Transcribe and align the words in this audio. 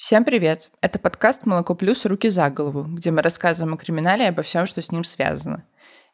Всем 0.00 0.24
привет! 0.24 0.70
Это 0.80 0.98
подкаст 0.98 1.44
«Молоко 1.44 1.74
плюс. 1.74 2.06
Руки 2.06 2.30
за 2.30 2.48
голову», 2.48 2.84
где 2.84 3.10
мы 3.10 3.20
рассказываем 3.20 3.74
о 3.74 3.76
криминале 3.76 4.24
и 4.24 4.28
обо 4.28 4.40
всем, 4.40 4.64
что 4.64 4.80
с 4.80 4.90
ним 4.90 5.04
связано. 5.04 5.66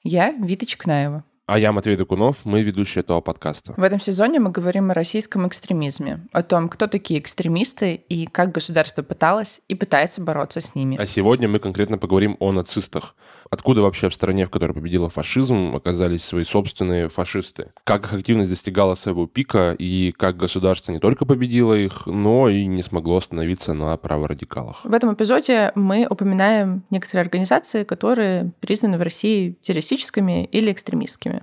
Я 0.02 0.32
Вита 0.32 0.66
Чкнаева. 0.66 1.22
А 1.48 1.60
я 1.60 1.70
Матвей 1.70 1.94
Докунов, 1.94 2.44
мы 2.44 2.62
ведущие 2.62 3.02
этого 3.02 3.20
подкаста. 3.20 3.72
В 3.76 3.82
этом 3.84 4.00
сезоне 4.00 4.40
мы 4.40 4.50
говорим 4.50 4.90
о 4.90 4.94
российском 4.94 5.46
экстремизме, 5.46 6.26
о 6.32 6.42
том, 6.42 6.68
кто 6.68 6.88
такие 6.88 7.20
экстремисты 7.20 7.94
и 7.94 8.26
как 8.26 8.50
государство 8.50 9.04
пыталось 9.04 9.60
и 9.68 9.76
пытается 9.76 10.20
бороться 10.20 10.60
с 10.60 10.74
ними. 10.74 10.96
А 11.00 11.06
сегодня 11.06 11.48
мы 11.48 11.60
конкретно 11.60 11.98
поговорим 11.98 12.36
о 12.40 12.50
нацистах. 12.50 13.14
Откуда 13.48 13.82
вообще 13.82 14.08
в 14.08 14.14
стране, 14.14 14.46
в 14.46 14.50
которой 14.50 14.72
победила 14.72 15.08
фашизм, 15.08 15.76
оказались 15.76 16.24
свои 16.24 16.42
собственные 16.42 17.08
фашисты? 17.10 17.68
Как 17.84 18.06
их 18.06 18.12
активность 18.14 18.50
достигала 18.50 18.96
своего 18.96 19.28
пика 19.28 19.76
и 19.78 20.10
как 20.18 20.36
государство 20.36 20.90
не 20.90 20.98
только 20.98 21.26
победило 21.26 21.74
их, 21.74 22.06
но 22.06 22.48
и 22.48 22.66
не 22.66 22.82
смогло 22.82 23.18
остановиться 23.18 23.72
на 23.72 23.96
праворадикалах. 23.96 24.84
В 24.84 24.92
этом 24.92 25.14
эпизоде 25.14 25.70
мы 25.76 26.08
упоминаем 26.10 26.82
некоторые 26.90 27.22
организации, 27.22 27.84
которые 27.84 28.50
признаны 28.58 28.98
в 28.98 29.02
России 29.02 29.56
террористическими 29.62 30.44
или 30.46 30.72
экстремистскими. 30.72 31.35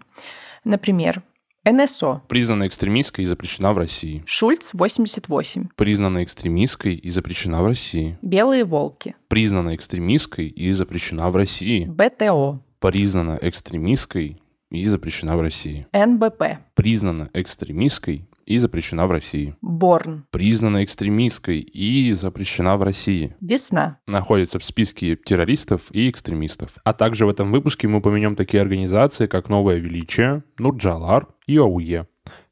Например, 0.64 1.24
НСО. 1.66 2.22
Признана 2.28 2.68
экстремистской 2.68 3.24
и 3.24 3.28
запрещена 3.28 3.74
в 3.74 3.78
России. 3.78 4.24
Шульц 4.26 4.70
88. 4.74 5.70
Признана 5.76 6.24
экстремистской 6.24 6.96
и 6.96 7.10
запрещена 7.10 7.64
в 7.64 7.68
России. 7.68 8.18
Белые 8.22 8.66
волки. 8.66 9.16
Признана 9.30 9.76
экстремистской 9.76 10.48
и 10.48 10.72
запрещена 10.74 11.30
в 11.30 11.36
России. 11.36 11.86
БТО. 11.86 12.62
Признана 12.80 13.40
экстремистской 13.42 14.42
и 14.70 14.86
запрещена 14.86 15.38
в 15.38 15.42
России. 15.42 15.88
НБП. 15.94 16.60
Признана 16.74 17.30
экстремистской 17.34 18.28
и 18.46 18.58
запрещена 18.58 19.08
в 19.08 19.12
России. 19.12 19.56
Борн. 19.62 20.26
Признана 20.32 20.84
экстремистской 20.84 21.60
и 21.60 22.12
запрещена 22.12 22.78
в 22.78 22.84
России. 22.84 23.36
Весна. 23.42 24.00
Находится 24.08 24.60
в 24.60 24.64
списке 24.64 25.16
террористов 25.16 25.92
и 25.92 26.10
экстремистов. 26.10 26.72
А 26.84 26.94
также 26.94 27.26
в 27.26 27.30
этом 27.30 27.52
выпуске 27.52 27.88
мы 27.88 28.00
упомянем 28.00 28.36
такие 28.36 28.62
организации, 28.62 29.28
как 29.28 29.50
Новое 29.50 29.78
Величие, 29.78 30.44
Нурджалар 30.58 31.28
и 31.48 31.58
ОУЕ. 31.58 32.08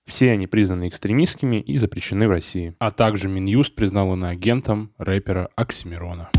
Все 0.05 0.31
они 0.31 0.47
признаны 0.47 0.87
экстремистскими 0.87 1.57
и 1.61 1.77
запрещены 1.77 2.27
в 2.27 2.31
России. 2.31 2.75
А 2.79 2.91
также 2.91 3.29
Минюст 3.29 3.75
признал 3.75 4.13
иноагентом 4.13 4.91
рэпера 4.97 5.49
Оксимирона. 5.55 6.31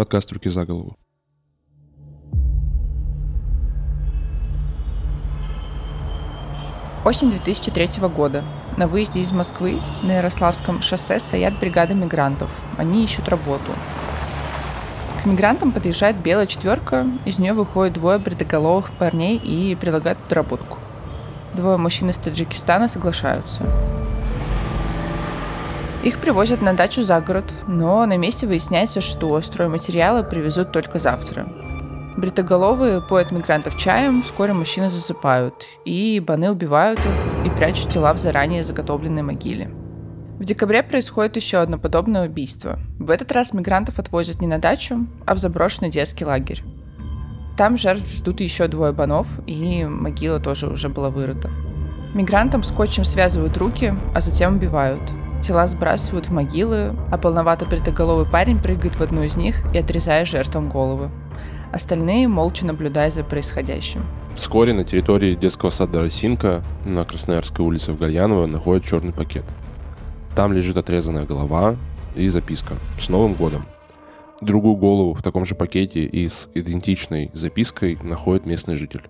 Подкаст 0.00 0.32
«Руки 0.32 0.48
за 0.48 0.64
голову». 0.64 0.96
Осень 7.04 7.28
2003 7.28 8.08
года. 8.08 8.42
На 8.78 8.86
выезде 8.86 9.20
из 9.20 9.30
Москвы 9.30 9.78
на 10.02 10.12
Ярославском 10.12 10.80
шоссе 10.80 11.18
стоят 11.18 11.58
бригады 11.58 11.92
мигрантов. 11.92 12.50
Они 12.78 13.04
ищут 13.04 13.28
работу. 13.28 13.72
К 15.22 15.26
мигрантам 15.26 15.70
подъезжает 15.70 16.16
белая 16.16 16.46
четверка, 16.46 17.06
из 17.26 17.38
нее 17.38 17.52
выходят 17.52 17.92
двое 17.92 18.18
бредоголовых 18.18 18.92
парней 18.92 19.36
и 19.36 19.74
предлагают 19.74 20.18
подработку. 20.18 20.78
Двое 21.52 21.76
мужчин 21.76 22.08
из 22.08 22.16
Таджикистана 22.16 22.88
соглашаются. 22.88 23.64
Их 26.02 26.18
привозят 26.18 26.62
на 26.62 26.72
дачу 26.72 27.02
за 27.02 27.20
город, 27.20 27.52
но 27.66 28.06
на 28.06 28.16
месте 28.16 28.46
выясняется, 28.46 29.02
что 29.02 29.40
стройматериалы 29.42 30.24
привезут 30.24 30.72
только 30.72 30.98
завтра. 30.98 31.46
Бритоголовые 32.16 33.02
поят 33.02 33.30
мигрантов 33.30 33.76
чаем, 33.76 34.22
вскоре 34.22 34.54
мужчины 34.54 34.88
засыпают, 34.88 35.66
и 35.84 36.18
баны 36.20 36.50
убивают 36.50 36.98
их 37.00 37.46
и 37.46 37.50
прячут 37.50 37.90
тела 37.90 38.14
в 38.14 38.18
заранее 38.18 38.64
заготовленной 38.64 39.22
могиле. 39.22 39.70
В 40.38 40.44
декабре 40.44 40.82
происходит 40.82 41.36
еще 41.36 41.58
одно 41.58 41.78
подобное 41.78 42.26
убийство. 42.26 42.78
В 42.98 43.10
этот 43.10 43.30
раз 43.30 43.52
мигрантов 43.52 43.98
отвозят 43.98 44.40
не 44.40 44.46
на 44.46 44.58
дачу, 44.58 45.06
а 45.26 45.34
в 45.34 45.38
заброшенный 45.38 45.90
детский 45.90 46.24
лагерь. 46.24 46.62
Там 47.58 47.76
жертв 47.76 48.10
ждут 48.10 48.40
еще 48.40 48.68
двое 48.68 48.92
банов, 48.92 49.26
и 49.46 49.84
могила 49.84 50.40
тоже 50.40 50.66
уже 50.66 50.88
была 50.88 51.10
вырыта. 51.10 51.50
Мигрантам 52.14 52.62
скотчем 52.62 53.04
связывают 53.04 53.58
руки, 53.58 53.94
а 54.14 54.20
затем 54.22 54.56
убивают– 54.56 55.02
Тела 55.42 55.66
сбрасывают 55.66 56.26
в 56.26 56.32
могилы, 56.32 56.94
а 57.10 57.16
полновато 57.16 57.64
бритоголовый 57.64 58.26
парень 58.26 58.58
прыгает 58.58 58.96
в 58.96 59.00
одну 59.02 59.22
из 59.22 59.36
них 59.36 59.56
и 59.74 59.78
отрезает 59.78 60.28
жертвам 60.28 60.68
головы. 60.68 61.10
Остальные 61.72 62.28
молча 62.28 62.66
наблюдая 62.66 63.10
за 63.10 63.24
происходящим. 63.24 64.04
Вскоре 64.36 64.72
на 64.72 64.84
территории 64.84 65.34
детского 65.34 65.70
сада 65.70 66.00
«Росинка» 66.00 66.62
на 66.84 67.04
Красноярской 67.04 67.64
улице 67.64 67.92
в 67.92 67.98
Гальяново 67.98 68.46
находят 68.46 68.84
черный 68.84 69.12
пакет. 69.12 69.44
Там 70.36 70.52
лежит 70.52 70.76
отрезанная 70.76 71.24
голова 71.24 71.76
и 72.14 72.28
записка 72.28 72.74
«С 73.00 73.08
Новым 73.08 73.34
годом». 73.34 73.64
Другую 74.40 74.76
голову 74.76 75.14
в 75.14 75.22
таком 75.22 75.44
же 75.44 75.54
пакете 75.54 76.00
и 76.04 76.28
с 76.28 76.48
идентичной 76.54 77.30
запиской 77.34 77.98
находит 78.02 78.46
местный 78.46 78.76
житель. 78.76 79.02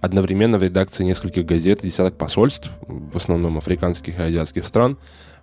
Одновременно 0.00 0.58
в 0.58 0.62
редакции 0.62 1.04
нескольких 1.04 1.44
газет 1.44 1.80
и 1.80 1.88
десяток 1.88 2.16
посольств, 2.16 2.70
в 2.86 3.16
основном 3.16 3.58
африканских 3.58 4.18
и 4.18 4.22
азиатских 4.22 4.66
стран, 4.66 4.96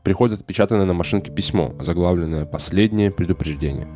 приходит 0.07 0.39
отпечатанное 0.39 0.85
на 0.85 0.93
машинке 0.93 1.29
письмо, 1.29 1.75
заглавленное 1.81 2.45
«Последнее 2.45 3.11
предупреждение». 3.11 3.89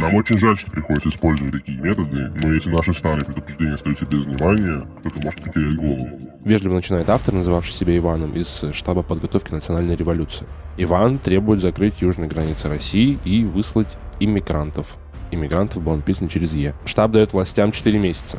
Нам 0.00 0.14
очень 0.14 0.38
жаль, 0.38 0.56
что 0.56 0.70
приходится 0.70 1.10
использовать 1.10 1.52
такие 1.52 1.78
методы, 1.78 2.32
но 2.42 2.54
если 2.54 2.70
наши 2.70 2.94
старые 2.94 3.22
предупреждения 3.26 3.74
остаются 3.74 4.06
без 4.06 4.20
внимания, 4.20 4.86
кто-то 5.00 5.20
может 5.22 5.42
потерять 5.42 5.76
голову. 5.76 6.08
Вежливо 6.42 6.72
начинает 6.72 7.10
автор, 7.10 7.34
называвший 7.34 7.74
себя 7.74 7.94
Иваном, 7.98 8.32
из 8.32 8.64
штаба 8.72 9.02
подготовки 9.02 9.52
национальной 9.52 9.94
революции. 9.94 10.46
Иван 10.78 11.18
требует 11.18 11.60
закрыть 11.60 12.00
южные 12.00 12.30
границы 12.30 12.70
России 12.70 13.18
и 13.26 13.44
выслать 13.44 13.98
иммигрантов. 14.20 14.96
Иммигрантов 15.32 15.82
был 15.82 15.96
написан 15.96 16.28
через 16.28 16.54
«Е». 16.54 16.74
Штаб 16.86 17.10
дает 17.10 17.34
властям 17.34 17.72
4 17.72 17.98
месяца. 17.98 18.38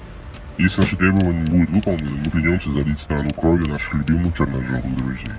Если 0.57 0.81
наши 0.81 0.97
требования 0.97 1.41
не 1.41 1.51
будут 1.51 1.69
выполнены, 1.69 2.21
мы 2.25 2.31
придемся 2.31 2.71
залить 2.71 2.99
страну 2.99 3.29
кровью 3.39 3.67
наших 3.67 3.93
любимых 3.93 4.35
черножопых 4.35 4.97
друзей. 4.97 5.29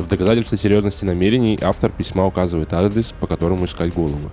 В 0.00 0.08
доказательство 0.08 0.56
серьезности 0.56 1.04
намерений 1.04 1.58
автор 1.60 1.92
письма 1.92 2.24
указывает 2.24 2.72
адрес, 2.72 3.12
по 3.20 3.26
которому 3.26 3.66
искать 3.66 3.94
головы. 3.94 4.30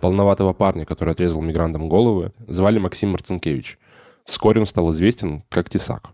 Полноватого 0.00 0.52
парня, 0.52 0.86
который 0.86 1.12
отрезал 1.12 1.42
мигрантам 1.42 1.88
головы, 1.88 2.30
звали 2.46 2.78
Максим 2.78 3.10
Марцинкевич. 3.10 3.80
Вскоре 4.24 4.60
он 4.60 4.66
стал 4.66 4.92
известен 4.92 5.42
как 5.48 5.68
Тесак. 5.68 6.10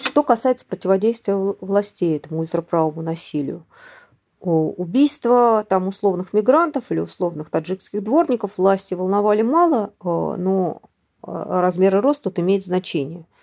Что 0.00 0.22
касается 0.22 0.64
противодействия 0.64 1.34
властей 1.34 2.16
этому 2.16 2.40
ультраправому 2.40 3.02
насилию, 3.02 3.66
убийства 4.40 5.66
там 5.68 5.88
условных 5.88 6.32
мигрантов 6.32 6.84
или 6.88 7.00
условных 7.00 7.50
таджикских 7.50 8.02
дворников 8.02 8.56
власти 8.56 8.94
волновали 8.94 9.42
мало, 9.42 9.92
э, 10.02 10.04
но 10.04 10.80
э, 11.22 11.30
размеры 11.32 12.00
рост 12.00 12.22
тут 12.22 12.38
имеет 12.38 12.64
значение– 12.64 13.26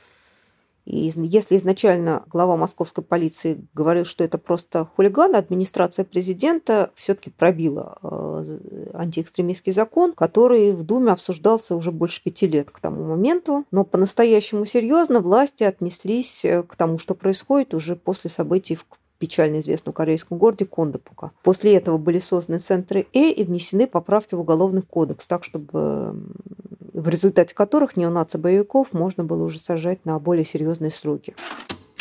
и 0.85 1.11
если 1.15 1.57
изначально 1.57 2.23
глава 2.31 2.55
московской 2.57 3.03
полиции 3.03 3.67
говорил, 3.73 4.05
что 4.05 4.23
это 4.23 4.37
просто 4.37 4.87
хулиган, 4.95 5.35
администрация 5.35 6.05
президента 6.05 6.91
все-таки 6.93 7.31
пробила 7.31 7.97
э, 8.03 8.91
антиэкстремистский 8.93 9.73
закон, 9.73 10.13
который 10.13 10.73
в 10.73 10.83
Думе 10.83 11.11
обсуждался 11.11 11.75
уже 11.75 11.91
больше 11.91 12.23
пяти 12.23 12.45
лет 12.45 12.69
к 12.69 12.79
тому 12.79 13.03
моменту. 13.03 13.65
Но 13.71 13.83
по-настоящему 13.83 14.65
серьезно 14.65 15.21
власти 15.21 15.63
отнеслись 15.63 16.45
э, 16.45 16.61
к 16.61 16.75
тому, 16.75 16.99
что 16.99 17.15
происходит 17.15 17.73
уже 17.73 17.95
после 17.95 18.29
событий 18.29 18.75
в 18.75 18.85
печально 19.17 19.61
известном 19.61 19.93
корейском 19.93 20.37
городе 20.37 20.65
Кондопука. 20.65 21.31
После 21.41 21.75
этого 21.75 21.97
были 21.97 22.19
созданы 22.19 22.59
центры 22.59 23.07
Э 23.13 23.31
и 23.31 23.43
внесены 23.43 23.87
поправки 23.87 24.35
в 24.35 24.41
Уголовный 24.41 24.83
кодекс, 24.83 25.25
так 25.25 25.43
чтобы 25.43 26.15
в 26.95 27.09
результате 27.09 27.53
которых 27.53 27.97
неонаци-боевиков 27.97 28.93
можно 28.93 29.23
было 29.23 29.43
уже 29.43 29.59
сажать 29.59 30.05
на 30.05 30.17
более 30.17 30.45
серьезные 30.45 30.91
сроки. 30.91 31.35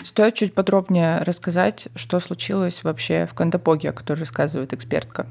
Стоит 0.05 0.35
чуть 0.35 0.55
подробнее 0.55 1.19
рассказать, 1.23 1.89
что 1.97 2.21
случилось 2.21 2.85
вообще 2.85 3.27
в 3.27 3.35
Кандапоге, 3.35 3.91
о 3.91 3.93
которой 3.93 4.21
рассказывает 4.21 4.73
экспертка. 4.73 5.27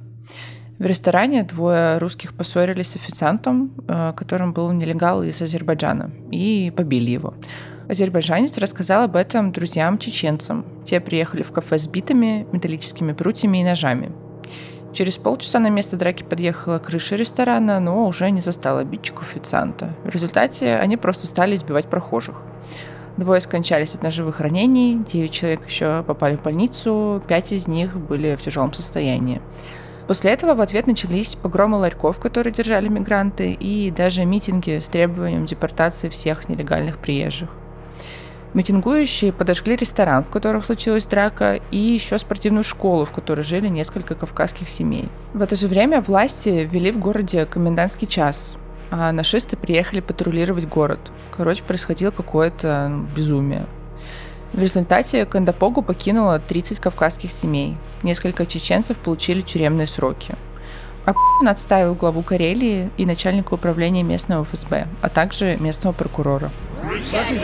В 0.79 0.85
ресторане 0.85 1.43
двое 1.43 1.97
русских 1.99 2.33
поссорились 2.33 2.89
с 2.89 2.95
официантом, 2.95 3.71
э, 3.87 4.13
которым 4.17 4.51
был 4.51 4.71
нелегал 4.71 5.23
из 5.23 5.41
Азербайджана, 5.41 6.11
и 6.31 6.73
побили 6.75 7.11
его. 7.11 7.35
Азербайджанец 7.87 8.57
рассказал 8.57 9.03
об 9.03 9.15
этом 9.15 9.51
друзьям-чеченцам. 9.51 10.65
Те 10.85 10.99
приехали 10.99 11.43
в 11.43 11.51
кафе 11.51 11.77
с 11.77 11.87
битами, 11.87 12.47
металлическими 12.51 13.13
прутьями 13.13 13.59
и 13.59 13.63
ножами. 13.63 14.11
Через 14.93 15.17
полчаса 15.17 15.57
на 15.57 15.69
место 15.69 15.97
драки 15.97 16.21
подъехала 16.21 16.77
крыша 16.77 17.15
ресторана, 17.15 17.79
но 17.79 18.05
уже 18.05 18.29
не 18.29 18.41
застала 18.41 18.81
обидчиков 18.81 19.27
официанта. 19.31 19.95
В 20.03 20.09
результате 20.09 20.75
они 20.75 20.97
просто 20.97 21.25
стали 21.25 21.55
избивать 21.55 21.87
прохожих. 21.87 22.41
Двое 23.17 23.41
скончались 23.41 23.95
от 23.95 24.03
ножевых 24.03 24.39
ранений, 24.39 25.03
девять 25.11 25.31
человек 25.31 25.65
еще 25.67 26.03
попали 26.03 26.35
в 26.35 26.43
больницу, 26.43 27.23
пять 27.27 27.51
из 27.51 27.67
них 27.67 27.97
были 27.97 28.35
в 28.35 28.41
тяжелом 28.41 28.71
состоянии. 28.73 29.41
После 30.07 30.31
этого 30.31 30.53
в 30.53 30.61
ответ 30.61 30.85
начались 30.85 31.35
погромы 31.35 31.77
ларьков, 31.77 32.19
которые 32.19 32.53
держали 32.53 32.87
мигранты, 32.87 33.51
и 33.51 33.89
даже 33.89 34.25
митинги 34.25 34.79
с 34.79 34.85
требованием 34.85 35.45
депортации 35.45 36.09
всех 36.09 36.49
нелегальных 36.49 36.97
приезжих. 36.97 37.49
Митингующие 38.53 39.33
подожгли 39.33 39.75
ресторан, 39.75 40.23
в 40.23 40.29
котором 40.29 40.61
случилась 40.61 41.05
драка, 41.05 41.59
и 41.71 41.77
еще 41.77 42.17
спортивную 42.19 42.63
школу, 42.63 43.05
в 43.05 43.11
которой 43.11 43.41
жили 43.41 43.67
несколько 43.67 44.13
кавказских 44.13 44.69
семей. 44.69 45.09
В 45.33 45.41
это 45.41 45.55
же 45.55 45.67
время 45.67 46.01
власти 46.01 46.67
ввели 46.71 46.91
в 46.91 46.99
городе 46.99 47.45
комендантский 47.45 48.07
час, 48.07 48.55
а 48.91 49.11
нашисты 49.11 49.57
приехали 49.57 50.01
патрулировать 50.01 50.67
город. 50.67 50.99
Короче, 51.31 51.63
происходило 51.63 52.11
какое-то 52.11 52.89
ну, 52.89 53.07
безумие. 53.15 53.65
В 54.53 54.59
результате 54.59 55.25
Кандапогу 55.25 55.81
покинуло 55.81 56.37
30 56.37 56.79
кавказских 56.79 57.31
семей. 57.31 57.75
Несколько 58.03 58.45
чеченцев 58.45 58.97
получили 58.97 59.41
тюремные 59.41 59.87
сроки. 59.87 60.35
А 61.05 61.13
отставил 61.47 61.95
главу 61.95 62.21
Карелии 62.21 62.89
и 62.97 63.05
начальника 63.05 63.53
управления 63.53 64.03
местного 64.03 64.45
ФСБ, 64.45 64.87
а 65.01 65.09
также 65.09 65.57
местного 65.59 65.93
прокурора. 65.93 66.49
Они 67.13 67.39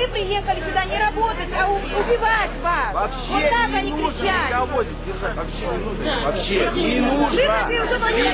мы 0.00 0.08
приехали 0.08 0.60
сюда 0.60 0.84
не 0.84 0.98
работать, 0.98 1.48
а 1.60 1.68
убивать 1.70 2.50
вас. 2.62 2.94
Вообще 2.94 3.32
вот 3.32 3.42
так 3.50 3.74
они 3.74 3.92
кричали. 3.92 4.48
Никого 4.48 4.82
здесь 4.82 4.96
держать 5.06 5.36
вообще 5.36 5.66
не 5.66 5.78
нужно. 5.84 6.20
Вообще 6.24 6.70
не 6.74 7.00
нужно. 7.00 8.10
Не 8.10 8.32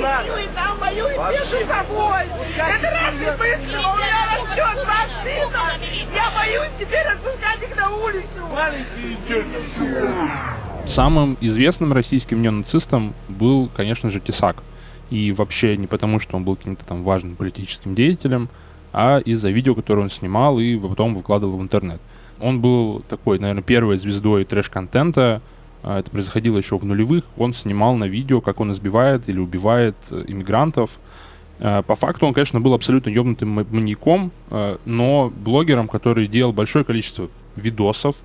надо. 0.00 0.24
Там 0.54 0.78
воюет 0.78 1.16
без 1.30 1.52
алкоголь. 1.52 2.26
Это 2.56 2.90
разве 2.90 3.32
быстро? 3.32 3.78
У 3.78 3.96
меня 3.96 4.18
растет 4.32 4.84
два 4.84 5.00
сына. 5.22 5.64
Я 6.14 6.30
боюсь 6.34 6.72
теперь 6.78 7.06
отпускать 7.06 7.62
их 7.62 7.76
на 7.76 7.90
улицу. 7.90 8.40
Маленькие 8.54 9.16
дети. 9.28 10.88
Самым 10.88 11.36
известным 11.42 11.92
российским 11.92 12.40
неонацистом 12.40 13.14
был, 13.28 13.68
конечно 13.76 14.10
же, 14.10 14.20
Тесак. 14.20 14.62
И 15.10 15.32
вообще 15.32 15.76
не 15.76 15.86
потому, 15.86 16.20
что 16.20 16.36
он 16.36 16.44
был 16.44 16.56
каким-то 16.56 16.84
там 16.84 17.02
важным 17.02 17.36
политическим 17.36 17.94
деятелем, 17.94 18.48
а 18.92 19.18
из-за 19.18 19.50
видео, 19.50 19.74
которое 19.74 20.02
он 20.02 20.10
снимал 20.10 20.58
и 20.58 20.78
потом 20.78 21.14
выкладывал 21.14 21.58
в 21.58 21.62
интернет. 21.62 22.00
Он 22.40 22.60
был 22.60 23.02
такой, 23.08 23.38
наверное, 23.38 23.62
первой 23.62 23.98
звездой 23.98 24.44
трэш-контента. 24.44 25.42
А, 25.82 26.00
это 26.00 26.10
происходило 26.10 26.58
еще 26.58 26.78
в 26.78 26.84
нулевых. 26.84 27.24
Он 27.36 27.54
снимал 27.54 27.96
на 27.96 28.04
видео, 28.04 28.40
как 28.40 28.60
он 28.60 28.72
избивает 28.72 29.28
или 29.28 29.38
убивает 29.38 29.96
э, 30.10 30.24
иммигрантов. 30.26 30.98
А, 31.60 31.82
по 31.82 31.96
факту 31.96 32.26
он, 32.26 32.34
конечно, 32.34 32.60
был 32.60 32.74
абсолютно 32.74 33.10
ебнутым 33.10 33.66
маньяком, 33.70 34.30
а, 34.50 34.78
но 34.84 35.32
блогером, 35.34 35.88
который 35.88 36.26
делал 36.26 36.52
большое 36.52 36.84
количество 36.84 37.28
видосов, 37.56 38.16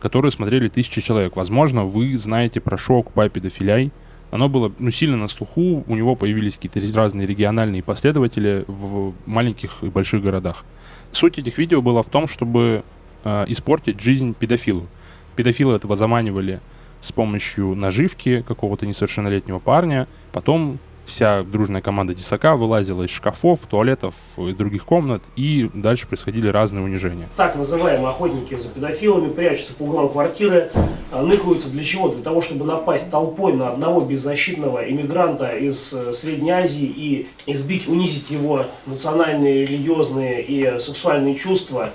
которые 0.00 0.32
смотрели 0.32 0.68
тысячи 0.68 1.00
человек. 1.00 1.36
Возможно, 1.36 1.84
вы 1.84 2.16
знаете 2.16 2.60
про 2.60 2.76
шоу 2.76 3.00
«Окупай 3.00 3.28
педофиляй», 3.28 3.92
оно 4.30 4.48
было 4.48 4.72
ну, 4.78 4.90
сильно 4.90 5.16
на 5.16 5.28
слуху, 5.28 5.84
у 5.86 5.96
него 5.96 6.14
появились 6.14 6.56
какие-то 6.58 6.80
разные 6.96 7.26
региональные 7.26 7.82
последователи 7.82 8.64
в 8.66 9.12
маленьких 9.26 9.82
и 9.82 9.86
больших 9.86 10.22
городах. 10.22 10.64
Суть 11.12 11.38
этих 11.38 11.58
видео 11.58 11.82
была 11.82 12.02
в 12.02 12.08
том, 12.08 12.28
чтобы 12.28 12.84
э, 13.24 13.44
испортить 13.48 14.00
жизнь 14.00 14.34
педофилу. 14.38 14.86
Педофилы 15.34 15.74
этого 15.74 15.96
заманивали 15.96 16.60
с 17.00 17.12
помощью 17.12 17.74
наживки 17.74 18.44
какого-то 18.46 18.86
несовершеннолетнего 18.86 19.58
парня, 19.58 20.06
потом 20.32 20.78
вся 21.10 21.42
дружная 21.42 21.82
команда 21.82 22.14
Тесака 22.14 22.56
вылазила 22.56 23.02
из 23.02 23.10
шкафов, 23.10 23.60
туалетов 23.68 24.14
и 24.38 24.52
других 24.52 24.84
комнат, 24.84 25.22
и 25.36 25.68
дальше 25.74 26.06
происходили 26.06 26.48
разные 26.48 26.82
унижения. 26.82 27.28
Так 27.36 27.56
называемые 27.56 28.08
охотники 28.08 28.56
за 28.56 28.68
педофилами 28.68 29.28
прячутся 29.28 29.74
по 29.74 29.82
углам 29.82 30.08
квартиры, 30.08 30.70
а, 31.10 31.22
ныкаются 31.22 31.70
для 31.70 31.82
чего? 31.82 32.08
Для 32.08 32.22
того, 32.22 32.40
чтобы 32.40 32.64
напасть 32.64 33.10
толпой 33.10 33.52
на 33.52 33.70
одного 33.70 34.00
беззащитного 34.00 34.88
иммигранта 34.88 35.56
из 35.56 35.92
э, 35.92 36.12
Средней 36.12 36.52
Азии 36.52 36.84
и 36.84 37.28
избить, 37.46 37.88
унизить 37.88 38.30
его 38.30 38.66
национальные, 38.86 39.66
религиозные 39.66 40.42
и 40.42 40.78
сексуальные 40.78 41.34
чувства. 41.34 41.90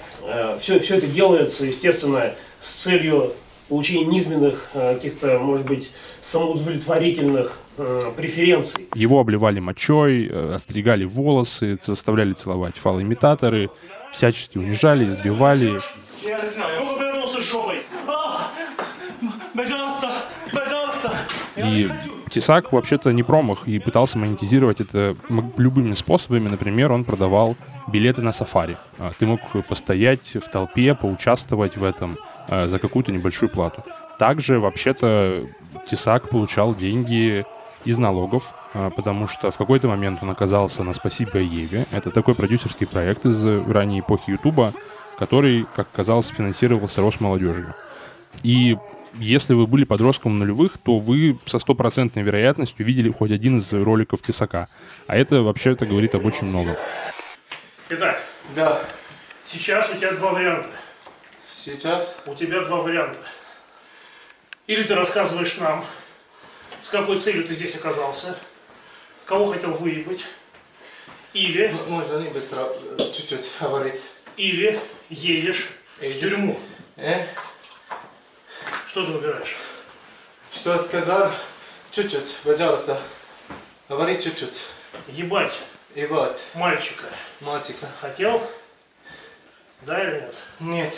Все, 0.60 0.76
э, 0.76 0.80
все 0.80 0.98
это 0.98 1.08
делается, 1.08 1.66
естественно, 1.66 2.32
с 2.60 2.74
целью 2.74 3.32
получения 3.70 4.06
низменных, 4.06 4.70
э, 4.74 4.96
каких-то, 4.96 5.40
может 5.40 5.66
быть, 5.66 5.92
самоудовлетворительных 6.22 7.60
преференций. 8.16 8.88
Его 8.96 9.20
обливали 9.20 9.60
мочой, 9.60 10.28
э, 10.28 10.54
остригали 10.56 11.06
волосы, 11.06 11.78
заставляли 11.82 12.34
целовать 12.34 12.78
фалоимитаторы, 12.78 13.70
всячески 14.12 14.58
унижали, 14.58 15.06
избивали. 15.06 15.80
Я 16.24 16.42
не 16.42 16.50
знаю, 16.50 16.84
я 16.84 16.98
повернулся 16.98 17.42
жопой. 17.42 17.84
А, 18.08 18.52
и 21.58 21.90
Тесак 22.30 22.74
вообще-то 22.74 23.12
не 23.12 23.24
промах 23.24 23.68
и 23.68 23.80
пытался 23.80 24.18
монетизировать 24.18 24.82
это 24.82 25.16
любыми 25.58 25.94
способами. 25.94 26.50
Например, 26.50 26.92
он 26.92 27.06
продавал 27.06 27.56
билеты 27.88 28.22
на 28.22 28.34
сафари. 28.34 28.78
А, 28.98 29.12
ты 29.18 29.26
мог 29.26 29.40
постоять 29.68 30.36
в 30.36 30.50
толпе, 30.50 30.96
поучаствовать 30.96 31.78
в 31.78 31.84
этом 31.84 32.18
а, 32.48 32.68
за 32.68 32.80
какую-то 32.80 33.12
небольшую 33.12 33.50
плату. 33.50 33.84
Также, 34.20 34.60
вообще-то, 34.60 35.46
Тесак 35.90 36.30
получал 36.30 36.74
деньги 36.74 37.46
из 37.86 37.98
налогов, 37.98 38.54
а, 38.74 38.90
потому 38.90 39.28
что 39.28 39.52
в 39.52 39.58
какой-то 39.58 39.88
момент 39.88 40.20
он 40.22 40.30
оказался 40.30 40.84
на 40.84 40.94
«Спасибо 40.94 41.38
Еве». 41.38 41.86
Это 41.92 42.12
такой 42.12 42.36
продюсерский 42.36 42.88
проект 42.88 43.26
из 43.26 43.44
ранней 43.68 44.02
эпохи 44.02 44.32
Ютуба, 44.32 44.74
который, 45.18 45.66
как 45.76 45.88
оказалось, 45.94 46.28
финансировался 46.28 47.02
Росмолодежью. 47.02 47.74
И 48.44 48.78
если 49.14 49.54
вы 49.54 49.66
были 49.66 49.86
подростком 49.86 50.38
нулевых, 50.40 50.78
то 50.78 50.98
вы 50.98 51.40
со 51.46 51.60
стопроцентной 51.60 52.24
вероятностью 52.24 52.86
видели 52.86 53.10
хоть 53.12 53.32
один 53.32 53.60
из 53.60 53.72
роликов 53.72 54.22
Тесака. 54.22 54.68
А 55.08 55.16
это 55.16 55.42
вообще-то 55.42 55.86
говорит 55.86 56.16
об 56.16 56.26
очень 56.26 56.48
многом. 56.48 56.76
Итак, 57.90 58.22
да. 58.56 58.82
сейчас 59.46 59.90
у 59.92 59.98
тебя 59.98 60.12
два 60.12 60.32
варианта. 60.32 60.70
Сейчас? 61.52 62.18
У 62.26 62.34
тебя 62.34 62.64
два 62.64 62.78
варианта. 62.78 63.20
Или 64.68 64.84
ты 64.84 64.96
рассказываешь 64.96 65.58
нам, 65.60 65.86
с 66.86 66.90
какой 66.90 67.18
целью 67.18 67.48
ты 67.48 67.54
здесь 67.56 67.76
оказался, 67.78 68.38
кого 69.26 69.48
хотел 69.48 69.72
выебать, 69.72 70.24
или... 71.34 71.76
Можно 71.88 72.20
не 72.20 72.30
быстро, 72.30 72.70
чуть-чуть 73.12 73.50
говорить. 73.60 74.04
Или 74.38 74.80
едешь 75.10 75.72
Иди. 76.00 76.14
в 76.14 76.20
тюрьму. 76.20 76.60
Э? 76.98 77.26
Что 78.88 79.04
ты 79.04 79.14
выбираешь? 79.14 79.56
Что 80.52 80.78
сказал? 80.78 81.32
Чуть-чуть, 81.90 82.36
пожалуйста. 82.44 83.02
Говори 83.90 84.22
чуть-чуть. 84.22 84.62
Ебать. 85.08 85.60
Ебать. 85.96 86.46
Мальчика. 86.54 87.06
Мальчика. 87.42 87.90
Хотел? 88.00 88.48
Да 89.82 90.04
или 90.04 90.20
нет? 90.20 90.38
Нет. 90.60 90.94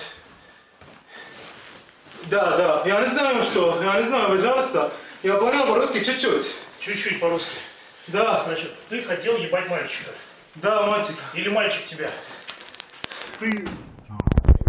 Да, 2.25 2.57
да. 2.57 2.83
Я 2.85 2.99
не 2.99 3.07
знаю, 3.07 3.41
что. 3.41 3.81
Я 3.81 3.95
не 3.95 4.03
знаю, 4.03 4.27
пожалуйста. 4.27 4.91
Я 5.27 5.35
понял 5.35 5.67
по-русски 5.67 6.05
чуть-чуть. 6.05 6.55
Чуть-чуть 6.79 7.19
по-русски. 7.19 7.57
Да. 8.07 8.45
Значит, 8.45 8.73
ты 8.87 9.01
хотел 9.01 9.35
ебать 9.35 9.69
мальчика. 9.69 10.11
Да, 10.55 10.87
мальчика. 10.87 11.19
Или 11.33 11.49
мальчик 11.49 11.83
тебя. 11.83 12.09
Ты 13.37 13.67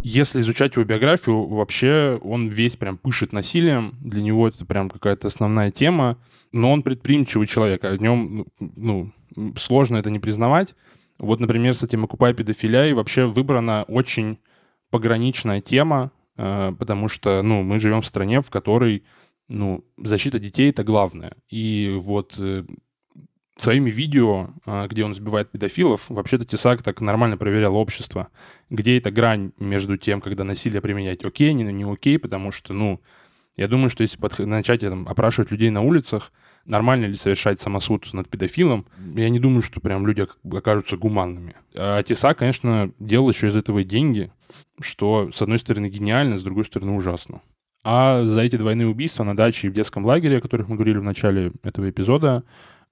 если 0.03 0.41
изучать 0.41 0.75
его 0.75 0.85
биографию, 0.85 1.47
вообще 1.47 2.19
он 2.25 2.49
весь 2.49 2.75
прям 2.75 2.99
пышет 2.99 3.33
насилием. 3.33 3.95
Для 4.01 4.21
него 4.21 4.49
это 4.49 4.67
прям 4.67 4.91
какая-то 4.91 5.29
основная 5.29 5.71
тема. 5.71 6.19
Но 6.51 6.73
он 6.73 6.83
предприимчивый 6.83 7.47
человек. 7.47 7.85
О 7.85 7.97
нем, 7.97 8.47
ну, 8.59 9.13
сложно 9.57 9.99
это 9.99 10.11
не 10.11 10.19
признавать. 10.19 10.75
Вот, 11.19 11.39
например, 11.39 11.77
с 11.77 11.85
этим 11.85 12.03
«Окупай 12.03 12.35
педофиля» 12.35 12.89
и 12.89 12.95
вообще 12.95 13.27
выбрана 13.27 13.85
очень 13.85 14.41
пограничная 14.91 15.61
тема, 15.61 16.11
э, 16.37 16.73
потому 16.77 17.09
что, 17.09 17.43
ну, 17.43 17.63
мы 17.63 17.79
живем 17.79 18.03
в 18.03 18.07
стране, 18.07 18.41
в 18.41 18.51
которой, 18.51 19.05
ну, 19.49 19.85
защита 19.97 20.39
детей— 20.39 20.71
это 20.71 20.85
главное. 20.85 21.33
И 21.49 21.97
вот 22.01 22.35
э, 22.39 22.65
своими 23.57 23.91
видео, 23.91 24.51
а, 24.67 24.87
где 24.87 25.05
он 25.05 25.15
сбивает 25.15 25.51
педофилов, 25.51 26.09
вообще-то 26.11 26.45
Тесак 26.45 26.83
так 26.83 27.01
нормально 27.01 27.37
проверял 27.37 27.77
общество. 27.77 28.29
Где 28.71 28.99
эта 28.99 29.11
грань 29.11 29.53
между 29.59 29.97
тем, 29.97 30.21
когда 30.21 30.45
насилие 30.45 30.81
применять 30.81 31.25
окей, 31.25 31.53
не, 31.55 31.65
не 31.65 31.85
окей, 31.91 32.19
потому 32.19 32.53
что, 32.53 32.73
ну, 32.75 33.01
Я 33.57 33.67
думаю, 33.67 33.91
что 33.91 34.03
если 34.03 34.21
подх- 34.21 34.47
начать 34.47 34.83
там, 34.83 35.09
опрашивать 35.09 35.51
людей 35.51 35.71
на 35.71 35.81
улицах, 35.81 36.33
нормально 36.65 37.07
ли 37.07 37.17
совершать 37.17 37.61
самосуд 37.61 38.09
над 38.13 38.29
педофилом, 38.29 38.87
я 39.17 39.29
не 39.31 39.41
думаю, 39.41 39.63
что 39.63 39.81
прям 39.81 40.07
люди 40.07 40.25
окажутся 40.55 40.97
гуманными. 40.97 41.57
А 41.75 42.01
Тесак, 42.05 42.39
конечно, 42.39 42.93
делал 43.01 43.29
еще 43.29 43.49
из 43.49 43.57
этого 43.57 43.83
деньги, 43.83 44.31
что, 44.81 45.33
с 45.35 45.43
одной 45.43 45.59
стороны, 45.59 45.89
гениально, 45.89 46.39
с 46.39 46.45
другой 46.45 46.67
стороны, 46.67 46.93
ужасно. 46.93 47.41
А 47.91 48.23
за 48.23 48.43
эти 48.43 48.57
двойные 48.57 48.87
убийства 48.87 49.25
на 49.25 49.35
даче 49.35 49.67
и 49.67 49.71
в 49.71 49.73
детском 49.73 50.05
лагере, 50.05 50.37
о 50.37 50.41
которых 50.43 50.69
мы 50.69 50.77
говорили 50.77 50.99
в 50.99 51.03
начале 51.03 51.53
этого 51.63 51.89
эпизода, 51.89 52.45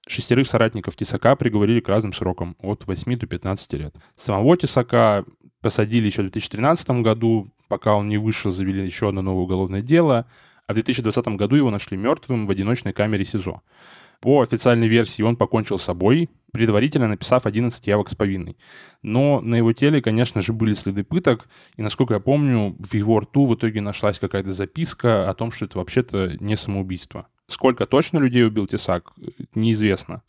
шестерых 0.09 0.49
соратников 0.49 0.97
Тесака 0.97 1.37
приговорили 1.37 1.81
к 1.81 1.88
разным 1.91 2.15
срокам 2.15 2.57
от 2.62 2.87
8 2.87 3.19
до 3.19 3.26
15 3.26 3.73
лет. 3.75 3.95
Самого 4.17 4.57
Тесака 4.57 5.26
посадили 5.61 6.07
еще 6.07 6.23
в 6.23 6.31
2013 6.31 7.03
году, 7.03 7.53
пока 7.69 7.95
он 7.95 8.09
не 8.09 8.17
вышел, 8.17 8.53
завели 8.53 8.87
еще 8.87 9.11
одно 9.11 9.21
новое 9.21 9.43
уголовное 9.43 9.83
дело, 9.83 10.25
а 10.67 10.73
в 10.73 10.76
2020 10.76 11.29
году 11.37 11.57
его 11.57 11.71
нашли 11.71 11.99
мертвым 11.99 12.47
в 12.47 12.50
одиночной 12.50 12.95
камере 12.95 13.26
СИЗО. 13.26 13.61
По 14.20 14.40
официальной 14.40 14.88
версии 14.88 15.23
он 15.23 15.37
покончил 15.37 15.78
с 15.78 15.85
собой, 15.85 16.30
предварительно 16.52 17.08
написав 17.08 17.46
11 17.46 17.87
явок 17.87 18.08
с 18.08 18.14
повинной. 18.14 18.56
Но 19.02 19.40
на 19.40 19.56
его 19.56 19.73
теле, 19.73 20.00
конечно 20.00 20.40
же, 20.40 20.52
были 20.52 20.73
следы 20.73 21.04
пыток, 21.04 21.49
и, 21.76 21.82
насколько 21.82 22.14
я 22.14 22.20
помню, 22.20 22.75
в 22.78 22.94
его 22.94 23.20
рту 23.20 23.46
в 23.46 23.54
итоге 23.54 23.80
нашлась 23.80 24.18
какая-то 24.18 24.52
записка 24.52 25.28
о 25.28 25.35
том, 25.35 25.52
что 25.52 25.66
это 25.66 25.78
вообще-то 25.78 26.37
не 26.40 26.56
самоубийство. 26.56 27.28
Сколько 27.49 27.87
точно 27.87 28.18
людей 28.18 28.44
убил 28.44 28.66
Тесак, 28.66 29.12
неизвестно. 29.54 30.23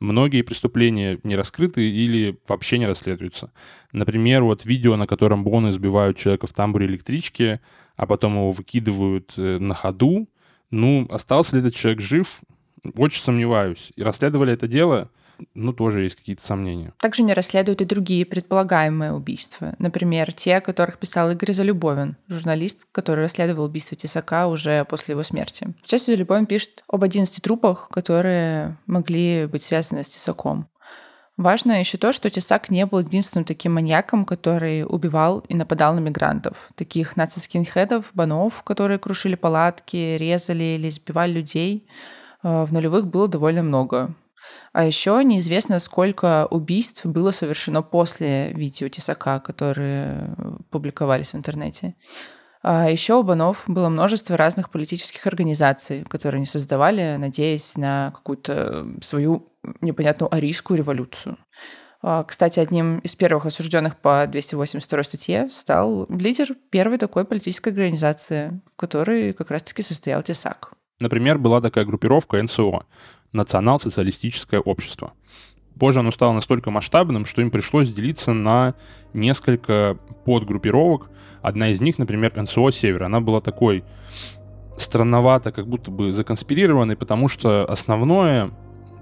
Многие 0.00 0.42
преступления 0.42 1.20
не 1.22 1.36
раскрыты 1.36 1.88
или 1.88 2.38
вообще 2.48 2.78
не 2.78 2.86
расследуются. 2.86 3.52
Например, 3.92 4.42
вот 4.42 4.66
видео, 4.66 4.96
на 4.96 5.06
котором 5.06 5.44
Боны 5.44 5.68
избивают 5.68 6.16
человека 6.16 6.46
в 6.46 6.52
тамбуре 6.52 6.86
электрички, 6.86 7.60
а 7.96 8.06
потом 8.06 8.34
его 8.34 8.50
выкидывают 8.50 9.34
э, 9.36 9.58
на 9.58 9.74
ходу. 9.74 10.28
Ну, 10.70 11.06
остался 11.10 11.56
ли 11.56 11.62
этот 11.62 11.76
человек 11.76 12.00
жив? 12.00 12.40
Очень 12.96 13.22
сомневаюсь. 13.22 13.92
И 13.96 14.02
расследовали 14.02 14.52
это 14.52 14.68
дело, 14.68 15.10
ну, 15.54 15.72
тоже 15.72 16.02
есть 16.02 16.16
какие-то 16.16 16.44
сомнения. 16.44 16.92
Также 16.98 17.22
не 17.22 17.34
расследуют 17.34 17.80
и 17.80 17.84
другие 17.84 18.24
предполагаемые 18.24 19.12
убийства. 19.12 19.74
Например, 19.78 20.32
те, 20.32 20.56
о 20.56 20.60
которых 20.60 20.98
писал 20.98 21.30
Игорь 21.30 21.52
Залюбовин, 21.52 22.16
журналист, 22.28 22.86
который 22.92 23.24
расследовал 23.24 23.64
убийство 23.64 23.96
Тесака 23.96 24.46
уже 24.46 24.84
после 24.84 25.12
его 25.12 25.22
смерти. 25.22 25.74
Сейчас 25.84 26.06
Залюбовин 26.06 26.46
пишет 26.46 26.84
об 26.88 27.02
11 27.02 27.42
трупах, 27.42 27.88
которые 27.90 28.76
могли 28.86 29.46
быть 29.46 29.64
связаны 29.64 30.04
с 30.04 30.08
Тесаком. 30.08 30.68
Важно 31.36 31.80
еще 31.80 31.98
то, 31.98 32.12
что 32.12 32.30
Тесак 32.30 32.70
не 32.70 32.86
был 32.86 33.00
единственным 33.00 33.44
таким 33.44 33.74
маньяком, 33.74 34.24
который 34.24 34.84
убивал 34.84 35.40
и 35.40 35.54
нападал 35.56 35.94
на 35.94 35.98
мигрантов. 35.98 36.70
Таких 36.76 37.16
нацискинхедов, 37.16 38.10
банов, 38.14 38.62
которые 38.62 39.00
крушили 39.00 39.34
палатки, 39.34 40.16
резали 40.16 40.62
или 40.62 40.88
избивали 40.88 41.32
людей, 41.32 41.88
в 42.44 42.72
нулевых 42.72 43.08
было 43.08 43.26
довольно 43.26 43.62
много. 43.62 44.14
А 44.72 44.84
еще 44.84 45.22
неизвестно, 45.24 45.78
сколько 45.78 46.46
убийств 46.46 47.06
было 47.06 47.30
совершено 47.30 47.82
после 47.82 48.52
видео 48.52 48.88
Тесака, 48.88 49.40
которые 49.40 50.36
публиковались 50.70 51.32
в 51.32 51.36
интернете. 51.36 51.96
А 52.62 52.88
еще 52.88 53.14
у 53.14 53.22
Банов 53.22 53.64
было 53.66 53.88
множество 53.88 54.36
разных 54.36 54.70
политических 54.70 55.26
организаций, 55.26 56.04
которые 56.04 56.38
они 56.38 56.46
создавали, 56.46 57.16
надеясь 57.16 57.76
на 57.76 58.12
какую-то 58.14 58.86
свою 59.02 59.52
непонятную 59.80 60.34
арийскую 60.34 60.78
революцию. 60.78 61.36
А, 62.02 62.24
кстати, 62.24 62.60
одним 62.60 62.98
из 62.98 63.14
первых 63.16 63.46
осужденных 63.46 63.96
по 63.96 64.26
282 64.26 65.02
статье 65.02 65.48
стал 65.50 66.06
лидер 66.08 66.54
первой 66.70 66.98
такой 66.98 67.24
политической 67.24 67.70
организации, 67.70 68.60
в 68.72 68.76
которой 68.76 69.32
как 69.32 69.50
раз-таки 69.50 69.82
состоял 69.82 70.22
Тесак. 70.22 70.72
Например, 71.04 71.36
была 71.36 71.60
такая 71.60 71.84
группировка 71.84 72.42
НСО 72.42 72.86
национал-социалистическое 73.34 74.58
общество. 74.58 75.12
Позже 75.78 76.00
оно 76.00 76.10
стало 76.12 76.32
настолько 76.32 76.70
масштабным, 76.70 77.26
что 77.26 77.42
им 77.42 77.50
пришлось 77.50 77.92
делиться 77.92 78.32
на 78.32 78.72
несколько 79.12 79.98
подгруппировок. 80.24 81.10
Одна 81.42 81.68
из 81.68 81.82
них, 81.82 81.98
например, 81.98 82.32
НСО 82.40 82.70
«Север». 82.70 83.02
Она 83.02 83.20
была 83.20 83.42
такой 83.42 83.84
странновато, 84.78 85.52
как 85.52 85.68
будто 85.68 85.90
бы 85.90 86.10
законспирированной, 86.10 86.96
потому 86.96 87.28
что 87.28 87.66
основное, 87.66 88.50